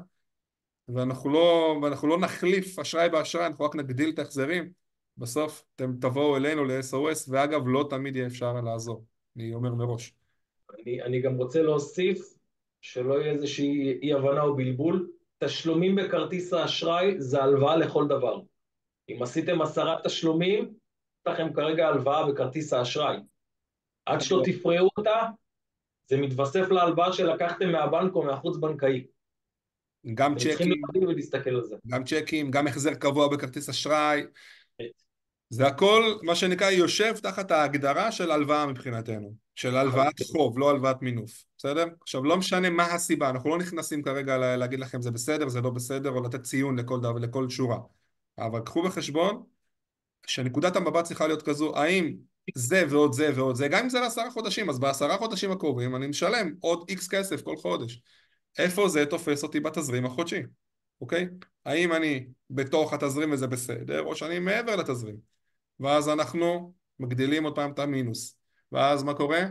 [0.88, 4.70] ואנחנו לא, ואנחנו לא נחליף אשראי באשראי, אנחנו רק נגדיל את ההחזרים,
[5.16, 9.04] בסוף אתם תבואו אלינו ל-SOS, ואגב, לא תמיד יהיה אפשר לעזור.
[9.36, 10.14] אני אומר מראש.
[10.74, 12.34] אני, אני גם רוצה להוסיף,
[12.80, 18.40] שלא יהיה איזושהי אי-הבנה או בלבול, תשלומים בכרטיס האשראי זה הלוואה לכל דבר.
[19.16, 23.16] אם עשיתם עשרה תשלומים, יש לכם כרגע הלוואה בכרטיס האשראי.
[24.06, 25.20] עד שלא תפרעו אותה,
[26.08, 29.06] זה מתווסף להלוואה שלקחתם מהבנק או מהחוץ בנקאי.
[30.14, 30.82] גם צ'קים.
[31.86, 34.22] גם צ'קים, גם החזר קבוע בכרטיס אשראי.
[35.48, 39.34] זה הכל, מה שנקרא, יושב תחת ההגדרה של הלוואה מבחינתנו.
[39.54, 41.84] של הלוואת חוב, לא הלוואת מינוף, בסדר?
[42.00, 45.70] עכשיו, לא משנה מה הסיבה, אנחנו לא נכנסים כרגע להגיד לכם זה בסדר, זה לא
[45.70, 47.78] בסדר, או לתת ציון לכל, דבר, לכל שורה.
[48.38, 49.42] אבל קחו בחשבון
[50.26, 52.14] שנקודת המבט צריכה להיות כזו, האם
[52.54, 56.06] זה ועוד זה ועוד זה, גם אם זה לעשרה חודשים, אז בעשרה חודשים הקרובים אני
[56.06, 58.02] משלם עוד איקס כסף כל חודש.
[58.58, 60.42] איפה זה תופס אותי בתזרים החודשי,
[61.00, 61.28] אוקיי?
[61.64, 65.16] האם אני בתוך התזרים וזה בסדר, או שאני מעבר לתזרים.
[65.80, 68.36] ואז אנחנו מגדילים עוד פעם את המינוס.
[68.72, 69.42] ואז מה קורה?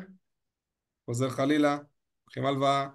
[1.06, 1.78] חוזר חלילה,
[2.26, 2.88] לוקחים הלוואה, אה,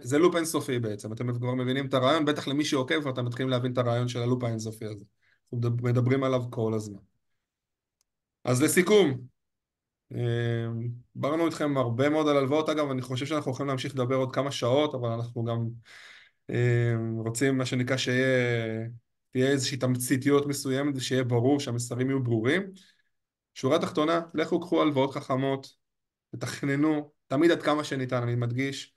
[0.00, 3.72] זה לופ אינסופי בעצם, אתם כבר מבינים את הרעיון, בטח למי שעוקב ואתם מתחילים להבין
[3.72, 5.04] את הרעיון של הלופ האינסופי הזה.
[5.52, 7.00] אנחנו מדברים עליו כל הזמן.
[8.44, 9.18] אז לסיכום,
[11.14, 14.50] דיברנו איתכם הרבה מאוד על הלוואות, אגב, אני חושב שאנחנו יכולים להמשיך לדבר עוד כמה
[14.50, 15.68] שעות, אבל אנחנו גם
[17.18, 18.86] רוצים, מה שנקרא, שיהיה
[19.30, 22.62] תהיה איזושהי תמציתיות מסוימת ושיהיה ברור שהמסרים יהיו ברורים.
[23.54, 25.68] שורה תחתונה, לכו קחו הלוואות חכמות,
[26.30, 28.94] תתכננו, תמיד עד כמה שניתן, אני מדגיש,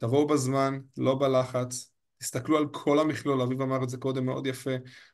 [0.00, 4.70] תבואו בזמן, לא בלחץ, תסתכלו על כל המכלול, אביב אמר את זה קודם מאוד יפה,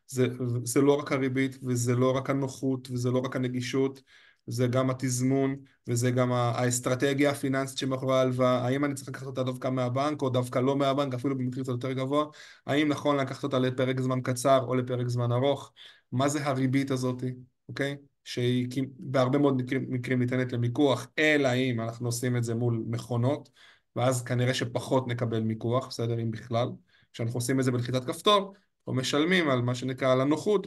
[0.07, 0.27] זה,
[0.65, 4.01] זה לא רק הריבית וזה לא רק הנוחות וזה לא רק הנגישות,
[4.47, 5.57] זה גם התזמון
[5.89, 10.59] וזה גם האסטרטגיה הפיננסית שמאחורי ההלוואה, האם אני צריך לקחת אותה דווקא מהבנק או דווקא
[10.59, 12.25] לא מהבנק, אפילו במחיר קצת יותר גבוה,
[12.67, 15.73] האם נכון לקחת אותה לפרק זמן קצר או לפרק זמן ארוך,
[16.13, 17.23] מה זה הריבית הזאת,
[17.69, 17.97] אוקיי?
[18.25, 23.49] שהיא בהרבה מאוד מקרים, מקרים ניתנת למיקוח, אלא אם אנחנו עושים את זה מול מכונות,
[23.97, 26.69] ואז כנראה שפחות נקבל מיקוח, בסדר, אם בכלל.
[27.13, 28.55] כשאנחנו עושים את זה בלחיצת כפתור,
[28.87, 30.67] או משלמים על מה שנקרא על הנוחות,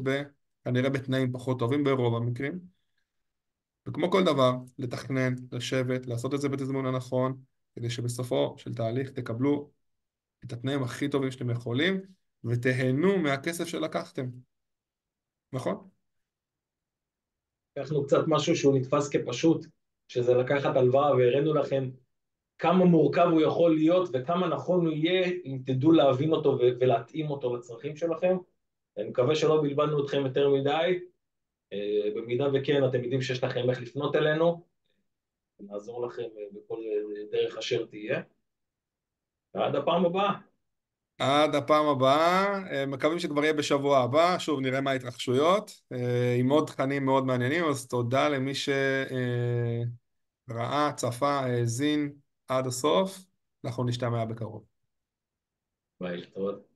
[0.63, 2.59] כנראה בתנאים פחות טובים ברוב המקרים.
[3.87, 7.37] וכמו כל דבר, לתכנן, לשבת, לעשות את זה בתזמון הנכון,
[7.75, 9.69] כדי שבסופו של תהליך תקבלו
[10.45, 12.01] את התנאים הכי טובים שאתם יכולים,
[12.43, 14.25] ותהנו מהכסף שלקחתם.
[15.53, 15.87] נכון?
[17.77, 19.65] לקחנו קצת משהו שהוא נתפס כפשוט,
[20.07, 21.89] שזה לקחת הלוואה והראינו לכם
[22.59, 27.55] כמה מורכב הוא יכול להיות וכמה נכון הוא יהיה אם תדעו להבין אותו ולהתאים אותו
[27.55, 28.37] לצרכים שלכם.
[28.97, 30.99] אני מקווה שלא בלבלנו אתכם יותר מדי.
[31.73, 34.63] אה, במידה וכן, אתם יודעים שיש לכם איך לפנות אלינו,
[35.59, 36.79] נעזור לכם אה, בכל
[37.31, 38.21] דרך אשר תהיה.
[39.53, 40.33] ועד הפעם הבאה.
[41.19, 45.71] עד הפעם הבאה, אה, מקווים שכבר יהיה בשבוע הבא, שוב נראה מה ההתרחשויות,
[46.39, 48.73] עם עוד תכנים מאוד מעניינים, אז תודה למי שראה,
[50.95, 52.13] צפה, האזין
[52.49, 53.19] עד הסוף,
[53.65, 54.65] אנחנו נשתמע בקרוב.
[56.01, 56.68] ביי, להתראות.